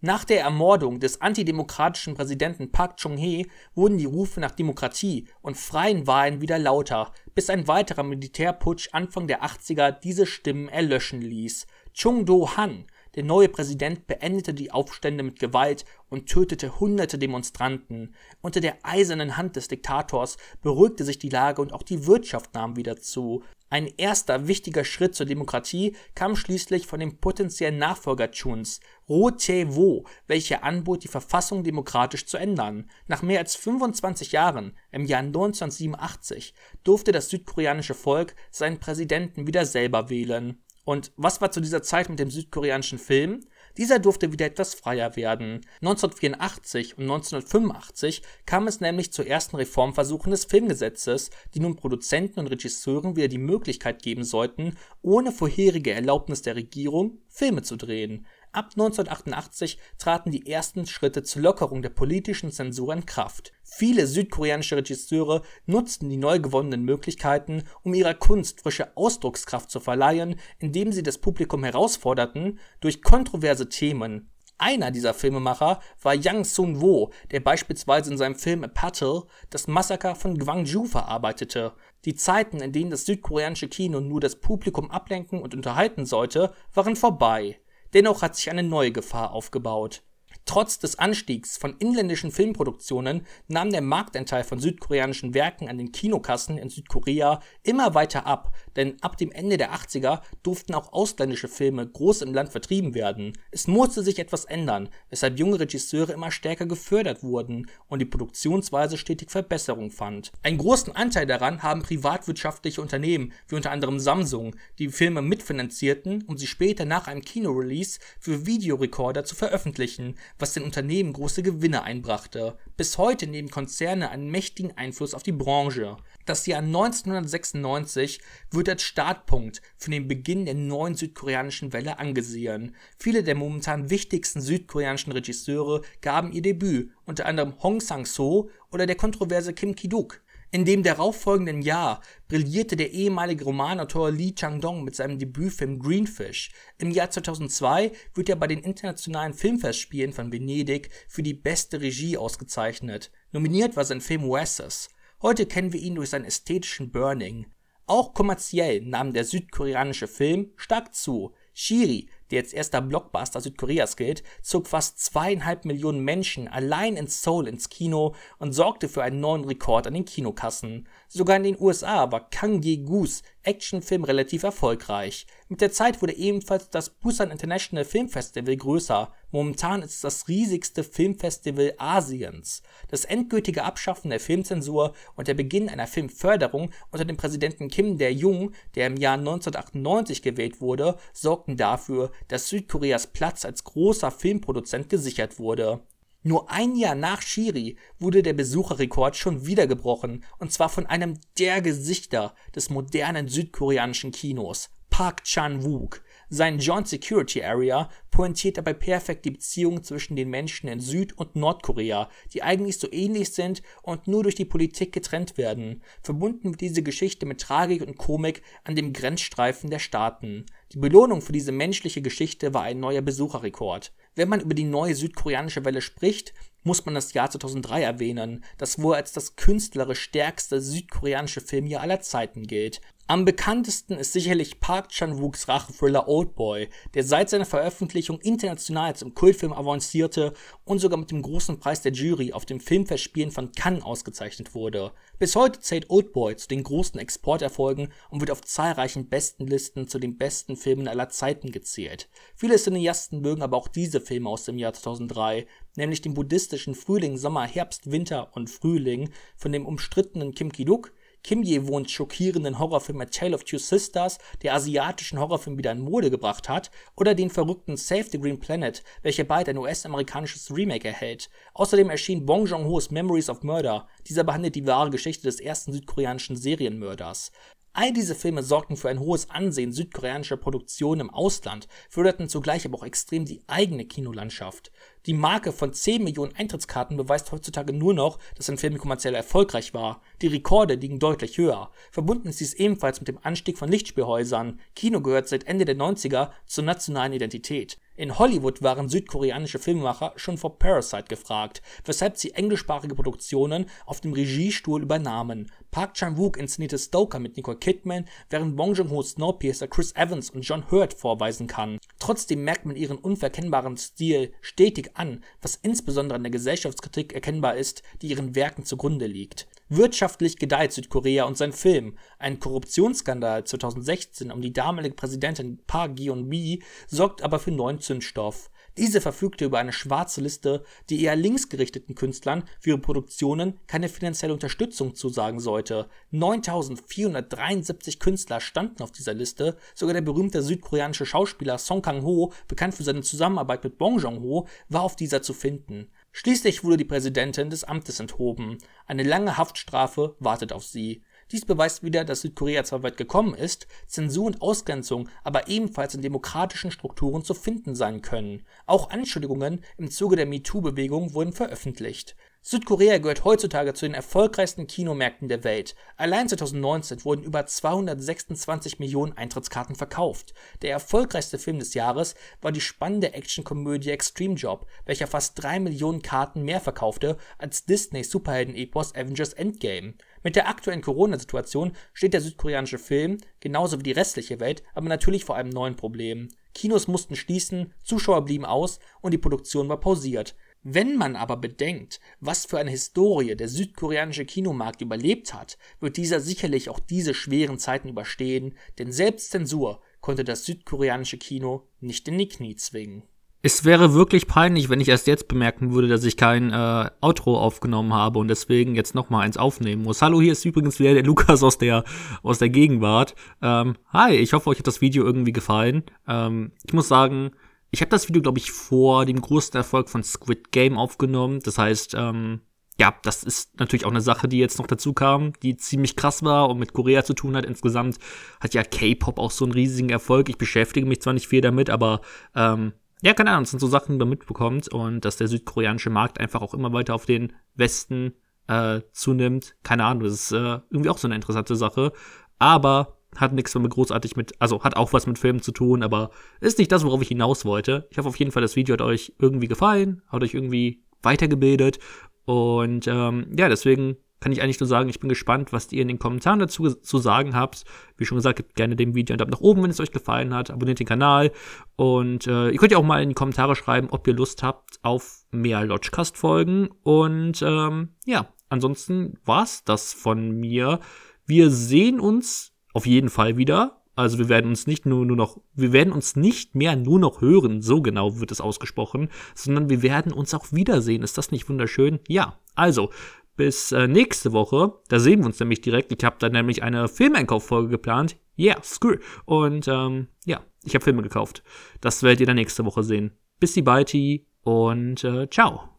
Nach 0.00 0.24
der 0.24 0.42
Ermordung 0.42 1.00
des 1.00 1.20
antidemokratischen 1.20 2.14
Präsidenten 2.14 2.70
Park 2.70 2.98
Chung-hee 2.98 3.48
wurden 3.74 3.98
die 3.98 4.04
Rufe 4.04 4.38
nach 4.38 4.52
Demokratie 4.52 5.26
und 5.42 5.56
freien 5.56 6.06
Wahlen 6.06 6.42
wieder 6.42 6.60
lauter, 6.60 7.12
bis 7.34 7.50
ein 7.50 7.66
weiterer 7.66 8.04
Militärputsch 8.04 8.90
Anfang 8.92 9.26
der 9.26 9.42
80er 9.42 9.90
diese 9.90 10.26
Stimmen 10.26 10.68
erlöschen 10.68 11.22
ließ. 11.22 11.66
Chung 11.92 12.24
Do-han, 12.24 12.86
der 13.14 13.24
neue 13.24 13.48
Präsident, 13.48 14.06
beendete 14.06 14.54
die 14.54 14.70
Aufstände 14.70 15.22
mit 15.22 15.38
Gewalt 15.38 15.84
und 16.08 16.26
tötete 16.26 16.80
hunderte 16.80 17.18
Demonstranten. 17.18 18.14
Unter 18.40 18.60
der 18.60 18.78
eisernen 18.82 19.36
Hand 19.36 19.56
des 19.56 19.68
Diktators 19.68 20.36
beruhigte 20.62 21.04
sich 21.04 21.18
die 21.18 21.28
Lage 21.28 21.62
und 21.62 21.72
auch 21.72 21.82
die 21.82 22.06
Wirtschaft 22.06 22.54
nahm 22.54 22.76
wieder 22.76 22.96
zu. 22.96 23.42
Ein 23.70 23.88
erster 23.96 24.46
wichtiger 24.46 24.84
Schritt 24.84 25.16
zur 25.16 25.26
Demokratie 25.26 25.96
kam 26.14 26.36
schließlich 26.36 26.86
von 26.86 27.00
dem 27.00 27.16
potenziellen 27.18 27.78
Nachfolger 27.78 28.30
Chuns, 28.30 28.78
Roh 29.08 29.32
Tae-wo, 29.32 30.04
welcher 30.28 30.62
anbot, 30.62 31.02
die 31.02 31.08
Verfassung 31.08 31.64
demokratisch 31.64 32.26
zu 32.26 32.36
ändern. 32.36 32.88
Nach 33.08 33.22
mehr 33.22 33.40
als 33.40 33.56
25 33.56 34.30
Jahren, 34.30 34.76
im 34.92 35.06
Jahr 35.06 35.22
1987, 35.22 36.54
durfte 36.84 37.10
das 37.10 37.30
südkoreanische 37.30 37.94
Volk 37.94 38.36
seinen 38.52 38.78
Präsidenten 38.78 39.48
wieder 39.48 39.66
selber 39.66 40.08
wählen. 40.08 40.62
Und 40.84 41.12
was 41.16 41.40
war 41.40 41.50
zu 41.50 41.60
dieser 41.60 41.82
Zeit 41.82 42.10
mit 42.10 42.18
dem 42.18 42.30
südkoreanischen 42.30 42.98
Film? 42.98 43.40
Dieser 43.76 43.98
durfte 43.98 44.32
wieder 44.32 44.46
etwas 44.46 44.74
freier 44.74 45.16
werden. 45.16 45.66
1984 45.80 46.98
und 46.98 47.04
1985 47.04 48.22
kam 48.46 48.68
es 48.68 48.80
nämlich 48.80 49.12
zu 49.12 49.22
ersten 49.22 49.56
Reformversuchen 49.56 50.30
des 50.30 50.44
Filmgesetzes, 50.44 51.30
die 51.54 51.60
nun 51.60 51.76
Produzenten 51.76 52.40
und 52.40 52.46
Regisseuren 52.46 53.16
wieder 53.16 53.28
die 53.28 53.38
Möglichkeit 53.38 54.02
geben 54.02 54.24
sollten, 54.24 54.76
ohne 55.02 55.32
vorherige 55.32 55.92
Erlaubnis 55.92 56.42
der 56.42 56.54
Regierung 56.54 57.18
Filme 57.28 57.62
zu 57.62 57.76
drehen. 57.76 58.26
Ab 58.54 58.66
1988 58.76 59.80
traten 59.98 60.30
die 60.30 60.48
ersten 60.48 60.86
Schritte 60.86 61.24
zur 61.24 61.42
Lockerung 61.42 61.82
der 61.82 61.88
politischen 61.88 62.52
Zensur 62.52 62.92
in 62.92 63.04
Kraft. 63.04 63.52
Viele 63.64 64.06
südkoreanische 64.06 64.76
Regisseure 64.76 65.42
nutzten 65.66 66.08
die 66.08 66.18
neu 66.18 66.38
gewonnenen 66.38 66.84
Möglichkeiten, 66.84 67.64
um 67.82 67.94
ihrer 67.94 68.14
Kunst 68.14 68.60
frische 68.60 68.96
Ausdruckskraft 68.96 69.72
zu 69.72 69.80
verleihen, 69.80 70.36
indem 70.60 70.92
sie 70.92 71.02
das 71.02 71.18
Publikum 71.18 71.64
herausforderten 71.64 72.60
durch 72.78 73.02
kontroverse 73.02 73.68
Themen. 73.68 74.30
Einer 74.56 74.92
dieser 74.92 75.14
Filmemacher 75.14 75.80
war 76.00 76.14
Yang 76.14 76.44
Sun-wo, 76.44 77.10
der 77.32 77.40
beispielsweise 77.40 78.12
in 78.12 78.18
seinem 78.18 78.36
Film 78.36 78.62
A 78.62 78.68
Patel 78.68 79.22
das 79.50 79.66
Massaker 79.66 80.14
von 80.14 80.38
Gwangju 80.38 80.84
verarbeitete. 80.84 81.72
Die 82.04 82.14
Zeiten, 82.14 82.60
in 82.60 82.70
denen 82.70 82.92
das 82.92 83.04
südkoreanische 83.04 83.66
Kino 83.66 83.98
nur 83.98 84.20
das 84.20 84.36
Publikum 84.36 84.92
ablenken 84.92 85.42
und 85.42 85.56
unterhalten 85.56 86.06
sollte, 86.06 86.52
waren 86.72 86.94
vorbei. 86.94 87.58
Dennoch 87.94 88.22
hat 88.22 88.36
sich 88.36 88.50
eine 88.50 88.62
neue 88.62 88.92
Gefahr 88.92 89.32
aufgebaut. 89.32 90.02
Trotz 90.46 90.78
des 90.78 90.98
Anstiegs 90.98 91.56
von 91.56 91.76
inländischen 91.78 92.30
Filmproduktionen 92.30 93.26
nahm 93.48 93.70
der 93.70 93.80
Marktanteil 93.80 94.44
von 94.44 94.58
südkoreanischen 94.58 95.32
Werken 95.32 95.68
an 95.68 95.78
den 95.78 95.92
Kinokassen 95.92 96.58
in 96.58 96.68
Südkorea 96.68 97.40
immer 97.62 97.94
weiter 97.94 98.26
ab, 98.26 98.52
denn 98.76 98.96
ab 99.02 99.16
dem 99.16 99.32
Ende 99.32 99.56
der 99.56 99.74
80er 99.74 100.20
durften 100.42 100.74
auch 100.74 100.92
ausländische 100.92 101.48
Filme 101.48 101.86
groß 101.86 102.22
im 102.22 102.34
Land 102.34 102.50
vertrieben 102.50 102.94
werden. 102.94 103.32
Es 103.50 103.66
musste 103.66 104.02
sich 104.02 104.18
etwas 104.18 104.44
ändern, 104.44 104.88
weshalb 105.10 105.38
junge 105.38 105.60
Regisseure 105.60 106.12
immer 106.12 106.30
stärker 106.30 106.66
gefördert 106.66 107.22
wurden 107.22 107.66
und 107.88 108.00
die 108.00 108.04
Produktionsweise 108.04 108.96
stetig 108.96 109.30
Verbesserung 109.30 109.90
fand. 109.90 110.32
Einen 110.42 110.58
großen 110.58 110.94
Anteil 110.94 111.26
daran 111.26 111.62
haben 111.62 111.82
privatwirtschaftliche 111.82 112.80
Unternehmen 112.80 113.32
wie 113.48 113.56
unter 113.56 113.70
anderem 113.70 113.98
Samsung, 113.98 114.56
die 114.78 114.88
Filme 114.88 115.22
mitfinanzierten, 115.22 116.24
um 116.26 116.36
sie 116.36 116.46
später 116.46 116.84
nach 116.84 117.06
einem 117.06 117.22
Kinorelease 117.22 118.00
für 118.18 118.46
Videorekorder 118.46 119.24
zu 119.24 119.34
veröffentlichen, 119.34 120.16
was 120.38 120.54
den 120.54 120.62
Unternehmen 120.64 121.12
große 121.12 121.42
Gewinne 121.42 121.82
einbrachte. 121.82 122.56
Bis 122.76 122.98
heute 122.98 123.26
nehmen 123.26 123.50
Konzerne 123.50 124.10
einen 124.10 124.30
mächtigen 124.30 124.76
Einfluss 124.76 125.14
auf 125.14 125.22
die 125.22 125.32
Branche. 125.32 125.96
Das 126.26 126.46
Jahr 126.46 126.62
1996 126.62 128.20
wird 128.50 128.63
als 128.68 128.82
Startpunkt 128.82 129.62
für 129.76 129.90
den 129.90 130.08
Beginn 130.08 130.44
der 130.44 130.54
neuen 130.54 130.94
südkoreanischen 130.94 131.72
Welle 131.72 131.98
angesehen. 131.98 132.74
Viele 132.98 133.22
der 133.22 133.34
momentan 133.34 133.90
wichtigsten 133.90 134.40
südkoreanischen 134.40 135.12
Regisseure 135.12 135.82
gaben 136.00 136.32
ihr 136.32 136.42
Debüt, 136.42 136.90
unter 137.04 137.26
anderem 137.26 137.62
Hong 137.62 137.80
Sang-soo 137.80 138.48
oder 138.70 138.86
der 138.86 138.96
kontroverse 138.96 139.52
Kim 139.52 139.74
Ki-duk. 139.74 140.20
In 140.54 140.64
dem 140.64 140.84
darauffolgenden 140.84 141.62
Jahr 141.62 142.00
brillierte 142.28 142.76
der 142.76 142.92
ehemalige 142.92 143.42
Romanautor 143.42 144.12
Lee 144.12 144.36
Chang-dong 144.36 144.84
mit 144.84 144.94
seinem 144.94 145.18
Debütfilm 145.18 145.80
Greenfish. 145.80 146.52
Im 146.78 146.92
Jahr 146.92 147.10
2002 147.10 147.90
wird 148.14 148.28
er 148.28 148.36
bei 148.36 148.46
den 148.46 148.60
Internationalen 148.60 149.34
Filmfestspielen 149.34 150.12
von 150.12 150.30
Venedig 150.30 150.90
für 151.08 151.24
die 151.24 151.34
beste 151.34 151.80
Regie 151.80 152.16
ausgezeichnet. 152.16 153.10
Nominiert 153.32 153.74
war 153.74 153.84
sein 153.84 154.00
Film 154.00 154.22
Oasis. 154.22 154.90
Heute 155.20 155.46
kennen 155.46 155.72
wir 155.72 155.80
ihn 155.80 155.96
durch 155.96 156.10
seinen 156.10 156.24
ästhetischen 156.24 156.92
Burning. 156.92 157.46
Auch 157.86 158.14
kommerziell 158.14 158.80
nahm 158.80 159.12
der 159.12 159.24
südkoreanische 159.24 160.08
Film 160.08 160.52
stark 160.56 160.94
zu. 160.94 161.34
Shiri 161.52 162.08
der 162.34 162.42
als 162.42 162.52
erster 162.52 162.80
Blockbuster 162.80 163.40
Südkoreas 163.40 163.96
gilt, 163.96 164.24
zog 164.42 164.66
fast 164.66 164.98
zweieinhalb 164.98 165.64
Millionen 165.64 166.00
Menschen 166.00 166.48
allein 166.48 166.96
in 166.96 167.06
Seoul 167.06 167.46
ins 167.46 167.68
Kino 167.68 168.14
und 168.38 168.52
sorgte 168.52 168.88
für 168.88 169.02
einen 169.02 169.20
neuen 169.20 169.44
Rekord 169.44 169.86
an 169.86 169.94
den 169.94 170.04
Kinokassen. 170.04 170.88
Sogar 171.08 171.36
in 171.36 171.44
den 171.44 171.60
USA 171.60 172.10
war 172.10 172.28
Kang 172.30 172.60
Ye-gus 172.62 173.22
Actionfilm 173.44 174.04
relativ 174.04 174.42
erfolgreich. 174.42 175.26
Mit 175.48 175.60
der 175.60 175.70
Zeit 175.70 176.00
wurde 176.02 176.16
ebenfalls 176.16 176.70
das 176.70 176.90
Busan 176.90 177.30
International 177.30 177.84
Film 177.84 178.08
Festival 178.08 178.56
größer. 178.56 179.12
Momentan 179.30 179.82
ist 179.82 179.96
es 179.96 180.00
das 180.00 180.28
riesigste 180.28 180.82
Filmfestival 180.82 181.74
Asiens. 181.76 182.62
Das 182.88 183.04
endgültige 183.04 183.64
Abschaffen 183.64 184.10
der 184.10 184.20
Filmzensur 184.20 184.94
und 185.16 185.28
der 185.28 185.34
Beginn 185.34 185.68
einer 185.68 185.86
Filmförderung 185.86 186.70
unter 186.90 187.04
dem 187.04 187.16
Präsidenten 187.16 187.68
Kim 187.68 187.98
Dae-jung, 187.98 188.52
der 188.74 188.86
im 188.86 188.96
Jahr 188.96 189.18
1998 189.18 190.22
gewählt 190.22 190.60
wurde, 190.60 190.96
sorgten 191.12 191.56
dafür, 191.56 192.10
dass 192.28 192.48
Südkoreas 192.48 193.08
Platz 193.08 193.44
als 193.44 193.64
großer 193.64 194.10
Filmproduzent 194.10 194.88
gesichert 194.88 195.38
wurde. 195.38 195.80
Nur 196.22 196.50
ein 196.50 196.74
Jahr 196.74 196.94
nach 196.94 197.20
Shiri 197.20 197.76
wurde 197.98 198.22
der 198.22 198.32
Besucherrekord 198.32 199.14
schon 199.14 199.46
wieder 199.46 199.66
gebrochen, 199.66 200.24
und 200.38 200.52
zwar 200.52 200.70
von 200.70 200.86
einem 200.86 201.18
der 201.38 201.60
Gesichter 201.60 202.34
des 202.54 202.70
modernen 202.70 203.28
südkoreanischen 203.28 204.10
Kinos, 204.10 204.70
Park 204.88 205.24
Chan-wook. 205.24 206.02
Sein 206.30 206.60
Joint 206.60 206.88
Security 206.88 207.42
Area 207.42 207.90
pointiert 208.10 208.56
dabei 208.56 208.72
perfekt 208.72 209.24
die 209.24 209.32
Beziehungen 209.32 209.84
zwischen 209.84 210.16
den 210.16 210.30
Menschen 210.30 210.68
in 210.68 210.80
Süd- 210.80 211.12
und 211.12 211.36
Nordkorea, 211.36 212.08
die 212.32 212.42
eigentlich 212.42 212.78
so 212.78 212.90
ähnlich 212.90 213.32
sind 213.32 213.62
und 213.82 214.08
nur 214.08 214.22
durch 214.22 214.34
die 214.34 214.44
Politik 214.44 214.92
getrennt 214.92 215.36
werden. 215.36 215.82
Verbunden 216.00 216.50
wird 216.50 216.60
diese 216.60 216.82
Geschichte 216.82 217.26
mit 217.26 217.40
Tragik 217.40 217.82
und 217.82 217.98
Komik 217.98 218.42
an 218.62 218.76
dem 218.76 218.92
Grenzstreifen 218.92 219.68
der 219.68 219.78
Staaten. 219.78 220.46
Die 220.74 220.80
Belohnung 220.80 221.22
für 221.22 221.30
diese 221.30 221.52
menschliche 221.52 222.02
Geschichte 222.02 222.52
war 222.52 222.62
ein 222.62 222.80
neuer 222.80 223.00
Besucherrekord. 223.00 223.92
Wenn 224.16 224.28
man 224.28 224.40
über 224.40 224.54
die 224.54 224.64
neue 224.64 224.96
südkoreanische 224.96 225.64
Welle 225.64 225.80
spricht, 225.80 226.34
muss 226.64 226.84
man 226.84 226.94
das 226.94 227.12
Jahr 227.12 227.30
2003 227.30 227.82
erwähnen, 227.82 228.44
das 228.58 228.80
wohl 228.80 228.96
als 228.96 229.12
das 229.12 229.36
künstlerisch 229.36 230.00
stärkste 230.00 230.60
südkoreanische 230.60 231.40
Filmjahr 231.40 231.82
aller 231.82 232.00
Zeiten 232.00 232.46
gilt. 232.46 232.80
Am 233.06 233.26
bekanntesten 233.26 233.98
ist 233.98 234.14
sicherlich 234.14 234.60
Park 234.60 234.88
Chan-wooks 234.88 235.46
Rachethriller 235.46 236.08
Oldboy, 236.08 236.70
der 236.94 237.04
seit 237.04 237.28
seiner 237.28 237.44
Veröffentlichung 237.44 238.18
international 238.20 238.96
zum 238.96 239.14
Kultfilm 239.14 239.52
avancierte 239.52 240.32
und 240.64 240.78
sogar 240.78 240.98
mit 240.98 241.10
dem 241.10 241.20
großen 241.20 241.60
Preis 241.60 241.82
der 241.82 241.92
Jury 241.92 242.32
auf 242.32 242.46
dem 242.46 242.60
Filmfestspielen 242.60 243.30
von 243.30 243.52
Cannes 243.52 243.84
ausgezeichnet 243.84 244.54
wurde. 244.54 244.92
Bis 245.18 245.36
heute 245.36 245.60
zählt 245.60 245.90
Oldboy 245.90 246.36
zu 246.36 246.48
den 246.48 246.62
großen 246.62 246.98
Exporterfolgen 246.98 247.90
und 248.08 248.20
wird 248.20 248.30
auf 248.30 248.40
zahlreichen 248.40 249.10
Bestenlisten 249.10 249.86
zu 249.86 249.98
den 249.98 250.16
besten 250.16 250.56
Filmen 250.56 250.88
aller 250.88 251.10
Zeiten 251.10 251.52
gezählt. 251.52 252.08
Viele 252.34 252.56
Cineasten 252.56 253.20
mögen 253.20 253.42
aber 253.42 253.58
auch 253.58 253.68
diese 253.68 254.00
Filme 254.00 254.30
aus 254.30 254.44
dem 254.44 254.56
Jahr 254.56 254.72
2003, 254.72 255.46
nämlich 255.76 256.02
den 256.02 256.14
buddhistischen 256.14 256.74
Frühling, 256.74 257.16
Sommer, 257.16 257.46
Herbst, 257.46 257.90
Winter 257.90 258.30
und 258.34 258.50
Frühling 258.50 259.10
von 259.36 259.52
dem 259.52 259.66
umstrittenen 259.66 260.34
Kim 260.34 260.52
Ki-duk, 260.52 260.92
Kim 261.24 261.42
Ye-woons 261.42 261.90
schockierenden 261.90 262.58
Horrorfilm 262.58 263.00
A 263.00 263.06
Tale 263.06 263.34
of 263.34 263.44
Two 263.44 263.56
Sisters, 263.56 264.18
der 264.42 264.52
asiatischen 264.52 265.18
Horrorfilm 265.18 265.56
wieder 265.56 265.72
in 265.72 265.80
Mode 265.80 266.10
gebracht 266.10 266.50
hat, 266.50 266.70
oder 266.96 267.14
den 267.14 267.30
verrückten 267.30 267.78
Save 267.78 268.04
the 268.12 268.20
Green 268.20 268.38
Planet, 268.38 268.82
welcher 269.02 269.24
bald 269.24 269.48
ein 269.48 269.56
US-amerikanisches 269.56 270.54
Remake 270.54 270.86
erhält. 270.86 271.30
Außerdem 271.54 271.88
erschien 271.88 272.26
Bong 272.26 272.44
Joon-ho's 272.44 272.90
Memories 272.90 273.30
of 273.30 273.42
Murder. 273.42 273.88
Dieser 274.06 274.22
behandelt 274.22 274.54
die 274.54 274.66
wahre 274.66 274.90
Geschichte 274.90 275.22
des 275.22 275.40
ersten 275.40 275.72
südkoreanischen 275.72 276.36
Serienmörders. 276.36 277.32
All 277.76 277.92
diese 277.92 278.14
Filme 278.14 278.44
sorgten 278.44 278.76
für 278.76 278.88
ein 278.88 279.00
hohes 279.00 279.30
Ansehen 279.30 279.72
südkoreanischer 279.72 280.36
Produktionen 280.36 281.00
im 281.00 281.10
Ausland, 281.10 281.66
förderten 281.88 282.28
zugleich 282.28 282.64
aber 282.64 282.78
auch 282.78 282.84
extrem 282.84 283.24
die 283.24 283.42
eigene 283.48 283.84
Kinolandschaft. 283.84 284.70
Die 285.06 285.12
Marke 285.12 285.52
von 285.52 285.74
10 285.74 286.02
Millionen 286.02 286.34
Eintrittskarten 286.34 286.96
beweist 286.96 287.30
heutzutage 287.30 287.74
nur 287.74 287.92
noch, 287.92 288.18
dass 288.36 288.48
ein 288.48 288.56
Film 288.56 288.78
kommerziell 288.78 289.14
erfolgreich 289.14 289.74
war. 289.74 290.00
Die 290.22 290.28
Rekorde 290.28 290.76
liegen 290.76 290.98
deutlich 290.98 291.36
höher. 291.36 291.70
Verbunden 291.90 292.28
ist 292.28 292.40
dies 292.40 292.54
ebenfalls 292.54 293.00
mit 293.00 293.08
dem 293.08 293.18
Anstieg 293.22 293.58
von 293.58 293.68
Lichtspielhäusern. 293.68 294.60
Kino 294.74 295.02
gehört 295.02 295.28
seit 295.28 295.46
Ende 295.46 295.66
der 295.66 295.76
90er 295.76 296.30
zur 296.46 296.64
nationalen 296.64 297.12
Identität. 297.12 297.76
In 297.96 298.18
Hollywood 298.18 298.60
waren 298.60 298.88
südkoreanische 298.88 299.60
Filmemacher 299.60 300.14
schon 300.16 300.36
vor 300.36 300.58
Parasite 300.58 301.04
gefragt, 301.04 301.62
weshalb 301.84 302.16
sie 302.16 302.32
englischsprachige 302.32 302.96
Produktionen 302.96 303.66
auf 303.86 304.00
dem 304.00 304.14
Regiestuhl 304.14 304.82
übernahmen. 304.82 305.52
Park 305.70 305.94
Chan-wook 305.94 306.36
inszenierte 306.36 306.76
Stoker 306.76 307.20
mit 307.20 307.36
Nicole 307.36 307.56
Kidman, 307.56 308.06
während 308.30 308.56
Bong 308.56 308.74
Joon-ho 308.74 309.00
Snowpiercer 309.00 309.68
Chris 309.68 309.94
Evans 309.94 310.30
und 310.30 310.42
John 310.42 310.68
Hurt 310.72 310.92
vorweisen 310.94 311.46
kann. 311.46 311.78
Trotzdem 312.00 312.42
merkt 312.42 312.66
man 312.66 312.74
ihren 312.74 312.98
unverkennbaren 312.98 313.76
Stil 313.76 314.32
stetig 314.40 314.90
an, 314.94 315.22
was 315.42 315.56
insbesondere 315.56 316.16
an 316.16 316.22
der 316.22 316.32
Gesellschaftskritik 316.32 317.12
erkennbar 317.12 317.56
ist, 317.56 317.82
die 318.00 318.08
ihren 318.08 318.34
Werken 318.34 318.64
zugrunde 318.64 319.06
liegt. 319.06 319.46
Wirtschaftlich 319.68 320.36
gedeiht 320.36 320.72
Südkorea 320.72 321.24
und 321.24 321.36
sein 321.36 321.52
Film. 321.52 321.96
Ein 322.18 322.38
Korruptionsskandal 322.38 323.44
2016 323.44 324.30
um 324.30 324.40
die 324.40 324.52
damalige 324.52 324.94
Präsidentin 324.94 325.58
Park 325.66 325.96
Geun-hye 325.96 326.60
sorgt 326.86 327.22
aber 327.22 327.38
für 327.38 327.50
neuen 327.50 327.80
Zündstoff. 327.80 328.50
Diese 328.76 329.00
verfügte 329.00 329.44
über 329.44 329.58
eine 329.58 329.72
schwarze 329.72 330.20
Liste, 330.20 330.64
die 330.90 331.02
eher 331.02 331.14
linksgerichteten 331.14 331.94
Künstlern 331.94 332.42
für 332.58 332.70
ihre 332.70 332.78
Produktionen 332.78 333.60
keine 333.68 333.88
finanzielle 333.88 334.32
Unterstützung 334.32 334.96
zusagen 334.96 335.38
sollte. 335.38 335.88
9473 336.10 338.00
Künstler 338.00 338.40
standen 338.40 338.82
auf 338.82 338.90
dieser 338.90 339.14
Liste, 339.14 339.56
sogar 339.76 339.94
der 339.94 340.00
berühmte 340.00 340.42
südkoreanische 340.42 341.06
Schauspieler 341.06 341.58
Song 341.58 341.82
Kang-ho, 341.82 342.32
bekannt 342.48 342.74
für 342.74 342.82
seine 342.82 343.02
Zusammenarbeit 343.02 343.62
mit 343.62 343.78
Bong 343.78 344.00
Joon-ho, 344.00 344.48
war 344.68 344.82
auf 344.82 344.96
dieser 344.96 345.22
zu 345.22 345.34
finden. 345.34 345.88
Schließlich 346.10 346.64
wurde 346.64 346.76
die 346.76 346.84
Präsidentin 346.84 347.50
des 347.50 347.64
Amtes 347.64 348.00
enthoben. 348.00 348.58
Eine 348.86 349.04
lange 349.04 349.36
Haftstrafe 349.36 350.16
wartet 350.18 350.52
auf 350.52 350.64
sie. 350.64 351.02
Dies 351.34 351.44
beweist 351.44 351.82
wieder, 351.82 352.04
dass 352.04 352.20
Südkorea 352.20 352.62
zwar 352.62 352.84
weit 352.84 352.96
gekommen 352.96 353.34
ist, 353.34 353.66
Zensur 353.88 354.26
und 354.26 354.40
Ausgrenzung 354.40 355.08
aber 355.24 355.48
ebenfalls 355.48 355.92
in 355.92 356.00
demokratischen 356.00 356.70
Strukturen 356.70 357.24
zu 357.24 357.34
finden 357.34 357.74
sein 357.74 358.02
können. 358.02 358.44
Auch 358.66 358.90
Anschuldigungen 358.90 359.64
im 359.76 359.90
Zuge 359.90 360.14
der 360.14 360.26
MeToo-Bewegung 360.26 361.12
wurden 361.12 361.32
veröffentlicht. 361.32 362.14
Südkorea 362.46 362.98
gehört 362.98 363.24
heutzutage 363.24 363.72
zu 363.72 363.86
den 363.86 363.94
erfolgreichsten 363.94 364.66
Kinomärkten 364.66 365.28
der 365.28 365.44
Welt. 365.44 365.74
Allein 365.96 366.28
2019 366.28 367.02
wurden 367.02 367.24
über 367.24 367.46
226 367.46 368.78
Millionen 368.78 369.14
Eintrittskarten 369.14 369.74
verkauft. 369.74 370.34
Der 370.60 370.70
erfolgreichste 370.72 371.38
Film 371.38 371.58
des 371.58 371.72
Jahres 371.72 372.14
war 372.42 372.52
die 372.52 372.60
spannende 372.60 373.14
Actionkomödie 373.14 373.90
Extreme 373.90 374.34
Job, 374.34 374.66
welcher 374.84 375.06
fast 375.06 375.42
3 375.42 375.58
Millionen 375.58 376.02
Karten 376.02 376.42
mehr 376.42 376.60
verkaufte 376.60 377.16
als 377.38 377.64
Disneys 377.64 378.10
Superhelden-Epos 378.10 378.94
Avengers 378.94 379.32
Endgame. 379.32 379.94
Mit 380.24 380.36
der 380.36 380.48
aktuellen 380.48 380.80
Corona-Situation 380.80 381.72
steht 381.92 382.14
der 382.14 382.22
südkoreanische 382.22 382.78
Film, 382.78 383.18
genauso 383.40 383.78
wie 383.78 383.82
die 383.82 383.92
restliche 383.92 384.40
Welt, 384.40 384.62
aber 384.74 384.88
natürlich 384.88 385.26
vor 385.26 385.36
einem 385.36 385.50
neuen 385.50 385.76
Problem. 385.76 386.28
Kinos 386.54 386.88
mussten 386.88 387.14
schließen, 387.14 387.74
Zuschauer 387.82 388.24
blieben 388.24 388.46
aus 388.46 388.78
und 389.02 389.12
die 389.12 389.18
Produktion 389.18 389.68
war 389.68 389.80
pausiert. 389.80 390.34
Wenn 390.62 390.96
man 390.96 391.14
aber 391.14 391.36
bedenkt, 391.36 392.00
was 392.20 392.46
für 392.46 392.58
eine 392.58 392.70
Historie 392.70 393.36
der 393.36 393.48
südkoreanische 393.48 394.24
Kinomarkt 394.24 394.80
überlebt 394.80 395.34
hat, 395.34 395.58
wird 395.78 395.98
dieser 395.98 396.20
sicherlich 396.20 396.70
auch 396.70 396.78
diese 396.78 397.12
schweren 397.12 397.58
Zeiten 397.58 397.90
überstehen, 397.90 398.56
denn 398.78 398.92
selbst 398.92 399.30
Zensur 399.30 399.82
konnte 400.00 400.24
das 400.24 400.46
südkoreanische 400.46 401.18
Kino 401.18 401.68
nicht 401.80 402.08
in 402.08 402.16
die 402.16 402.28
Knie 402.28 402.56
zwingen. 402.56 403.02
Es 403.46 403.66
wäre 403.66 403.92
wirklich 403.92 404.26
peinlich, 404.26 404.70
wenn 404.70 404.80
ich 404.80 404.88
erst 404.88 405.06
jetzt 405.06 405.28
bemerken 405.28 405.74
würde, 405.74 405.86
dass 405.86 406.02
ich 406.04 406.16
kein 406.16 406.50
äh, 406.50 406.90
Outro 407.02 407.38
aufgenommen 407.38 407.92
habe 407.92 408.18
und 408.18 408.28
deswegen 408.28 408.74
jetzt 408.74 408.94
noch 408.94 409.10
mal 409.10 409.20
eins 409.20 409.36
aufnehmen 409.36 409.82
muss. 409.82 410.00
Hallo, 410.00 410.22
hier 410.22 410.32
ist 410.32 410.46
übrigens 410.46 410.78
wieder 410.78 410.94
der 410.94 411.02
Lukas 411.02 411.42
aus 411.42 411.58
der 411.58 411.84
aus 412.22 412.38
der 412.38 412.48
Gegenwart. 412.48 413.14
Ähm, 413.42 413.76
hi, 413.92 414.14
ich 414.14 414.32
hoffe, 414.32 414.48
euch 414.48 414.60
hat 414.60 414.66
das 414.66 414.80
Video 414.80 415.04
irgendwie 415.04 415.34
gefallen. 415.34 415.82
Ähm, 416.08 416.52
ich 416.64 416.72
muss 416.72 416.88
sagen, 416.88 417.32
ich 417.70 417.82
habe 417.82 417.90
das 417.90 418.08
Video, 418.08 418.22
glaube 418.22 418.38
ich, 418.38 418.50
vor 418.50 419.04
dem 419.04 419.20
großen 419.20 419.54
Erfolg 419.54 419.90
von 419.90 420.02
Squid 420.02 420.50
Game 420.50 420.78
aufgenommen. 420.78 421.40
Das 421.44 421.58
heißt, 421.58 421.94
ähm, 421.98 422.40
ja, 422.80 422.94
das 423.02 423.22
ist 423.24 423.60
natürlich 423.60 423.84
auch 423.84 423.90
eine 423.90 424.00
Sache, 424.00 424.26
die 424.26 424.38
jetzt 424.38 424.56
noch 424.56 424.66
dazu 424.66 424.94
kam, 424.94 425.34
die 425.42 425.58
ziemlich 425.58 425.96
krass 425.96 426.22
war 426.22 426.48
und 426.48 426.58
mit 426.58 426.72
Korea 426.72 427.04
zu 427.04 427.12
tun 427.12 427.36
hat. 427.36 427.44
Insgesamt 427.44 427.98
hat 428.40 428.54
ja 428.54 428.62
K-Pop 428.62 429.18
auch 429.18 429.30
so 429.30 429.44
einen 429.44 429.52
riesigen 429.52 429.90
Erfolg. 429.90 430.30
Ich 430.30 430.38
beschäftige 430.38 430.86
mich 430.86 431.02
zwar 431.02 431.12
nicht 431.12 431.28
viel 431.28 431.42
damit, 431.42 431.68
aber 431.68 432.00
ähm, 432.34 432.72
ja, 433.04 433.12
keine 433.12 433.30
Ahnung, 433.30 433.42
das 433.42 433.50
sind 433.50 433.60
so 433.60 433.66
Sachen, 433.66 433.92
die 433.92 433.98
man 433.98 434.08
mitbekommt 434.08 434.68
und 434.72 435.04
dass 435.04 435.18
der 435.18 435.28
südkoreanische 435.28 435.90
Markt 435.90 436.20
einfach 436.20 436.40
auch 436.40 436.54
immer 436.54 436.72
weiter 436.72 436.94
auf 436.94 437.04
den 437.04 437.34
Westen 437.54 438.14
äh, 438.46 438.80
zunimmt. 438.92 439.56
Keine 439.62 439.84
Ahnung, 439.84 440.04
das 440.04 440.14
ist 440.14 440.32
äh, 440.32 440.60
irgendwie 440.70 440.88
auch 440.88 440.96
so 440.96 441.06
eine 441.06 441.14
interessante 441.14 441.54
Sache. 441.54 441.92
Aber 442.38 442.96
hat 443.16 443.34
nichts 443.34 443.54
mehr 443.54 443.68
großartig 443.68 444.16
mit, 444.16 444.40
also 444.40 444.64
hat 444.64 444.76
auch 444.76 444.94
was 444.94 445.06
mit 445.06 445.18
Filmen 445.18 445.42
zu 445.42 445.52
tun, 445.52 445.82
aber 445.82 446.10
ist 446.40 446.58
nicht 446.58 446.72
das, 446.72 446.82
worauf 446.82 447.02
ich 447.02 447.08
hinaus 447.08 447.44
wollte. 447.44 447.86
Ich 447.90 447.98
hoffe 447.98 448.08
auf 448.08 448.18
jeden 448.18 448.32
Fall, 448.32 448.42
das 448.42 448.56
Video 448.56 448.72
hat 448.72 448.80
euch 448.80 449.14
irgendwie 449.18 449.48
gefallen, 449.48 450.02
hat 450.08 450.22
euch 450.22 450.32
irgendwie 450.32 450.82
weitergebildet. 451.02 451.78
Und 452.24 452.86
ähm, 452.88 453.26
ja, 453.36 453.50
deswegen 453.50 453.98
kann 454.24 454.32
ich 454.32 454.40
eigentlich 454.40 454.58
nur 454.58 454.66
sagen, 454.66 454.88
ich 454.88 455.00
bin 455.00 455.10
gespannt, 455.10 455.52
was 455.52 455.70
ihr 455.70 455.82
in 455.82 455.88
den 455.88 455.98
Kommentaren 455.98 456.38
dazu 456.38 456.70
zu 456.70 456.96
sagen 456.96 457.36
habt. 457.36 457.64
Wie 457.98 458.06
schon 458.06 458.16
gesagt, 458.16 458.38
gebt 458.38 458.54
gerne 458.54 458.74
dem 458.74 458.94
Video 458.94 459.12
einen 459.12 459.18
Daumen 459.18 459.32
nach 459.32 459.42
oben, 459.42 459.62
wenn 459.62 459.68
es 459.68 459.80
euch 459.80 459.92
gefallen 459.92 460.32
hat. 460.32 460.50
Abonniert 460.50 460.80
den 460.80 460.86
Kanal. 460.86 461.30
Und 461.76 462.26
äh, 462.26 462.48
ihr 462.48 462.58
könnt 462.58 462.72
ja 462.72 462.78
auch 462.78 462.84
mal 462.84 463.02
in 463.02 463.10
die 463.10 463.14
Kommentare 463.14 463.54
schreiben, 463.54 463.88
ob 463.90 464.08
ihr 464.08 464.14
Lust 464.14 464.42
habt 464.42 464.78
auf 464.80 465.26
mehr 465.30 465.62
Lodgecast-Folgen. 465.66 466.70
Und 466.82 467.42
ähm, 467.42 467.90
ja, 468.06 468.28
ansonsten 468.48 469.18
war's 469.26 469.62
das 469.62 469.92
von 469.92 470.30
mir. 470.30 470.80
Wir 471.26 471.50
sehen 471.50 472.00
uns 472.00 472.54
auf 472.72 472.86
jeden 472.86 473.10
Fall 473.10 473.36
wieder. 473.36 473.82
Also 473.94 474.18
wir 474.18 474.30
werden 474.30 474.48
uns 474.48 474.66
nicht 474.66 474.86
nur, 474.86 475.04
nur 475.04 475.18
noch, 475.18 475.38
wir 475.52 475.74
werden 475.74 475.92
uns 475.92 476.16
nicht 476.16 476.54
mehr 476.54 476.76
nur 476.76 476.98
noch 476.98 477.20
hören, 477.20 477.60
so 477.60 477.82
genau 477.82 478.20
wird 478.20 478.32
es 478.32 478.40
ausgesprochen, 478.40 479.10
sondern 479.34 479.68
wir 479.68 479.82
werden 479.82 480.14
uns 480.14 480.32
auch 480.32 480.46
wiedersehen. 480.50 481.02
Ist 481.02 481.18
das 481.18 481.30
nicht 481.30 481.46
wunderschön? 481.50 482.00
Ja. 482.08 482.38
Also, 482.54 482.90
bis 483.36 483.72
äh, 483.72 483.88
nächste 483.88 484.32
Woche. 484.32 484.74
Da 484.88 484.98
sehen 484.98 485.20
wir 485.20 485.26
uns 485.26 485.40
nämlich 485.40 485.60
direkt. 485.60 485.92
Ich 485.92 486.04
habe 486.04 486.16
da 486.18 486.28
nämlich 486.28 486.62
eine 486.62 486.88
Filmeinkauffolge 486.88 487.68
geplant. 487.68 488.16
Yeah, 488.38 488.62
screw. 488.62 488.98
Und 489.24 489.68
ähm, 489.68 490.08
ja, 490.24 490.40
ich 490.64 490.74
habe 490.74 490.84
Filme 490.84 491.02
gekauft. 491.02 491.42
Das 491.80 492.02
werdet 492.02 492.20
ihr 492.20 492.26
dann 492.26 492.36
nächste 492.36 492.64
Woche 492.64 492.82
sehen. 492.82 493.12
Bis 493.40 493.52
die 493.52 493.62
Balti 493.62 494.26
und 494.42 495.04
äh, 495.04 495.28
ciao. 495.30 495.73